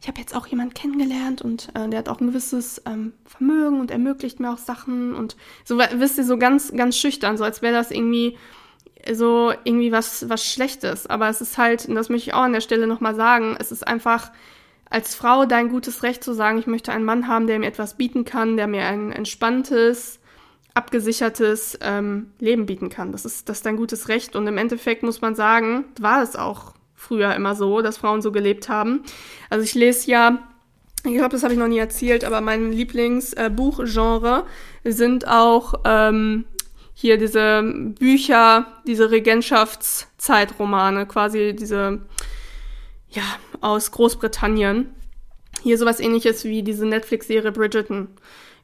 ich 0.04 0.10
habe 0.10 0.20
jetzt 0.20 0.36
auch 0.36 0.48
jemanden 0.48 0.74
kennengelernt 0.74 1.42
und 1.42 1.70
äh, 1.76 1.88
der 1.88 2.00
hat 2.00 2.10
auch 2.10 2.20
ein 2.20 2.28
gewisses 2.28 2.82
ähm, 2.86 3.14
Vermögen 3.24 3.80
und 3.80 3.90
ermöglicht 3.90 4.38
mir 4.42 4.52
auch 4.52 4.58
Sachen 4.58 5.16
und 5.16 5.38
so, 5.64 5.80
wisst 5.80 6.18
ihr, 6.18 6.26
so 6.26 6.38
ganz, 6.38 6.74
ganz 6.76 6.98
schüchtern, 6.98 7.38
so 7.38 7.46
als 7.46 7.62
wäre 7.62 7.74
das 7.74 7.90
irgendwie 7.90 8.38
so 9.14 9.54
irgendwie 9.64 9.94
was, 9.94 10.28
was 10.28 10.44
Schlechtes. 10.44 11.08
Aber 11.08 11.30
es 11.30 11.40
ist 11.40 11.58
halt, 11.58 11.86
und 11.86 11.96
das 11.96 12.10
möchte 12.10 12.30
ich 12.30 12.34
auch 12.34 12.42
an 12.42 12.52
der 12.52 12.60
Stelle 12.60 12.86
nochmal 12.86 13.16
sagen, 13.16 13.56
es 13.58 13.72
ist 13.72 13.88
einfach 13.88 14.34
als 14.90 15.16
Frau 15.16 15.46
dein 15.46 15.70
gutes 15.70 16.04
Recht 16.04 16.22
zu 16.22 16.34
sagen, 16.34 16.58
ich 16.58 16.68
möchte 16.68 16.92
einen 16.92 17.06
Mann 17.06 17.30
haben, 17.30 17.48
der 17.48 17.60
mir 17.60 17.68
etwas 17.68 17.96
bieten 17.96 18.26
kann, 18.26 18.58
der 18.58 18.68
mir 18.68 18.84
ein 18.84 19.14
entspanntes, 19.14 20.20
abgesichertes 20.74 21.80
ähm, 21.82 22.34
Leben 22.40 22.66
bieten 22.66 22.90
kann. 22.90 23.14
Das 23.14 23.24
ist, 23.24 23.48
das 23.48 23.60
ist 23.60 23.66
dein 23.66 23.78
gutes 23.78 24.10
Recht. 24.10 24.36
Und 24.36 24.48
im 24.48 24.58
Endeffekt 24.58 25.02
muss 25.02 25.22
man 25.22 25.34
sagen, 25.34 25.86
war 25.98 26.22
es 26.22 26.36
auch 26.36 26.74
früher 27.04 27.36
immer 27.36 27.56
so, 27.56 27.82
dass 27.82 27.98
Frauen 27.98 28.22
so 28.22 28.32
gelebt 28.32 28.70
haben. 28.70 29.04
Also 29.50 29.64
ich 29.64 29.76
lese 29.76 30.10
ja, 30.10 30.40
ich 31.06 31.16
glaube, 31.16 31.30
das 31.30 31.44
habe 31.44 31.54
ich 31.54 31.60
noch 31.60 31.68
nie 31.68 31.80
erzählt, 31.80 32.24
aber 32.24 32.40
mein 32.42 32.72
Lieblingsbuchgenre 32.72 34.46
äh, 34.84 34.92
sind 34.92 35.28
auch 35.28 35.74
ähm, 35.84 36.46
hier 36.94 37.18
diese 37.18 37.62
Bücher, 37.64 38.68
diese 38.88 39.12
Regentschaftszeitromane, 39.12 41.06
quasi 41.06 41.54
diese, 41.58 42.00
ja, 43.10 43.24
aus 43.60 43.92
Großbritannien. 43.92 44.90
Hier 45.62 45.78
sowas 45.78 46.00
ähnliches 46.00 46.46
wie 46.46 46.64
diese 46.64 46.86
Netflix-Serie 46.86 47.52
Bridgerton. 47.52 48.08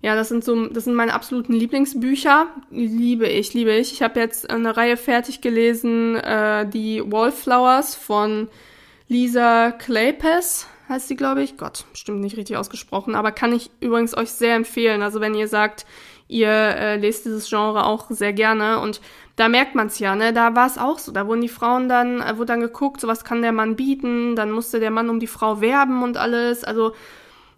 Ja, 0.01 0.15
das 0.15 0.29
sind 0.29 0.45
so, 0.45 0.67
das 0.67 0.85
sind 0.85 0.93
meine 0.93 1.13
absoluten 1.13 1.53
Lieblingsbücher. 1.53 2.47
Liebe 2.71 3.27
ich, 3.27 3.53
liebe 3.53 3.73
ich. 3.75 3.91
Ich 3.91 4.01
habe 4.01 4.19
jetzt 4.19 4.49
eine 4.49 4.77
Reihe 4.77 4.95
fertig 4.95 5.41
gelesen, 5.41 6.15
äh, 6.15 6.67
die 6.67 7.03
Wallflowers 7.05 7.95
von 7.95 8.47
Lisa 9.09 9.71
Kleypes 9.71 10.67
heißt 10.87 11.07
sie, 11.07 11.15
glaube 11.15 11.43
ich. 11.43 11.57
Gott, 11.57 11.85
stimmt 11.93 12.21
nicht 12.21 12.37
richtig 12.37 12.57
ausgesprochen, 12.57 13.15
aber 13.15 13.31
kann 13.31 13.53
ich 13.53 13.71
übrigens 13.79 14.17
euch 14.17 14.31
sehr 14.31 14.55
empfehlen. 14.55 15.01
Also 15.01 15.21
wenn 15.21 15.35
ihr 15.35 15.47
sagt, 15.47 15.85
ihr 16.27 16.49
äh, 16.49 16.97
lest 16.97 17.25
dieses 17.25 17.49
Genre 17.49 17.85
auch 17.85 18.09
sehr 18.09 18.33
gerne 18.33 18.79
und 18.79 19.01
da 19.35 19.47
merkt 19.47 19.73
man 19.75 19.87
es 19.87 19.99
ja, 19.99 20.15
ne? 20.15 20.33
Da 20.33 20.55
war 20.55 20.67
es 20.67 20.77
auch 20.77 20.99
so. 20.99 21.11
Da 21.11 21.27
wurden 21.27 21.41
die 21.41 21.47
Frauen 21.49 21.89
dann, 21.89 22.21
äh, 22.21 22.37
wurde 22.37 22.47
dann 22.47 22.61
geguckt, 22.61 23.01
so 23.01 23.07
was 23.07 23.23
kann 23.23 23.41
der 23.41 23.51
Mann 23.51 23.75
bieten, 23.75 24.35
dann 24.35 24.51
musste 24.51 24.79
der 24.79 24.91
Mann 24.91 25.09
um 25.09 25.19
die 25.19 25.27
Frau 25.27 25.61
werben 25.61 26.03
und 26.03 26.17
alles. 26.17 26.63
Also 26.63 26.93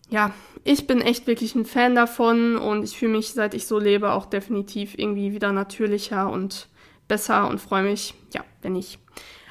ja, 0.09 0.31
ich 0.63 0.87
bin 0.87 1.01
echt 1.01 1.27
wirklich 1.27 1.55
ein 1.55 1.65
Fan 1.65 1.95
davon 1.95 2.55
und 2.55 2.83
ich 2.83 2.97
fühle 2.97 3.13
mich, 3.13 3.33
seit 3.33 3.53
ich 3.53 3.65
so 3.65 3.79
lebe, 3.79 4.11
auch 4.11 4.25
definitiv 4.25 4.97
irgendwie 4.97 5.31
wieder 5.33 5.51
natürlicher 5.51 6.29
und 6.29 6.67
besser 7.07 7.49
und 7.49 7.59
freue 7.59 7.83
mich, 7.83 8.13
ja, 8.33 8.43
wenn 8.61 8.75
ich 8.75 8.99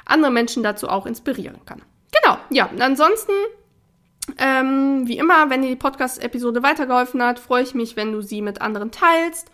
andere 0.06 0.30
Menschen 0.30 0.62
dazu 0.62 0.88
auch 0.88 1.06
inspirieren 1.06 1.58
kann. 1.66 1.82
Genau, 2.22 2.38
ja, 2.50 2.70
ansonsten, 2.78 3.32
ähm, 4.38 5.06
wie 5.06 5.18
immer, 5.18 5.50
wenn 5.50 5.62
dir 5.62 5.68
die 5.68 5.76
Podcast-Episode 5.76 6.62
weitergeholfen 6.62 7.22
hat, 7.22 7.38
freue 7.38 7.62
ich 7.62 7.74
mich, 7.74 7.96
wenn 7.96 8.12
du 8.12 8.20
sie 8.20 8.42
mit 8.42 8.60
anderen 8.60 8.90
teilst, 8.90 9.50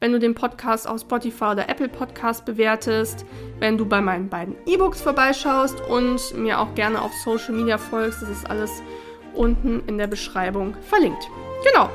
wenn 0.00 0.12
du 0.12 0.18
den 0.18 0.34
Podcast 0.34 0.88
auf 0.88 1.00
Spotify 1.00 1.44
oder 1.44 1.68
Apple 1.68 1.88
Podcast 1.88 2.44
bewertest, 2.44 3.24
wenn 3.58 3.78
du 3.78 3.86
bei 3.86 4.00
meinen 4.00 4.28
beiden 4.28 4.56
E-Books 4.66 5.00
vorbeischaust 5.00 5.80
und 5.88 6.36
mir 6.36 6.58
auch 6.58 6.74
gerne 6.74 7.00
auf 7.02 7.12
Social 7.24 7.54
Media 7.54 7.78
folgst. 7.78 8.22
Das 8.22 8.28
ist 8.28 8.50
alles 8.50 8.82
unten 9.34 9.82
in 9.86 9.98
der 9.98 10.06
Beschreibung 10.06 10.76
verlinkt. 10.88 11.28
Genau. 11.64 11.90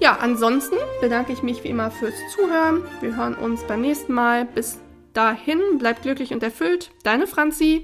Ja, 0.00 0.18
ansonsten 0.20 0.76
bedanke 1.00 1.32
ich 1.32 1.42
mich 1.42 1.64
wie 1.64 1.68
immer 1.68 1.90
fürs 1.90 2.14
Zuhören. 2.34 2.82
Wir 3.00 3.16
hören 3.16 3.34
uns 3.34 3.62
beim 3.64 3.80
nächsten 3.80 4.12
Mal. 4.12 4.44
Bis 4.44 4.78
dahin, 5.12 5.78
bleibt 5.78 6.02
glücklich 6.02 6.32
und 6.32 6.42
erfüllt. 6.42 6.90
Deine 7.02 7.26
Franzi. 7.26 7.82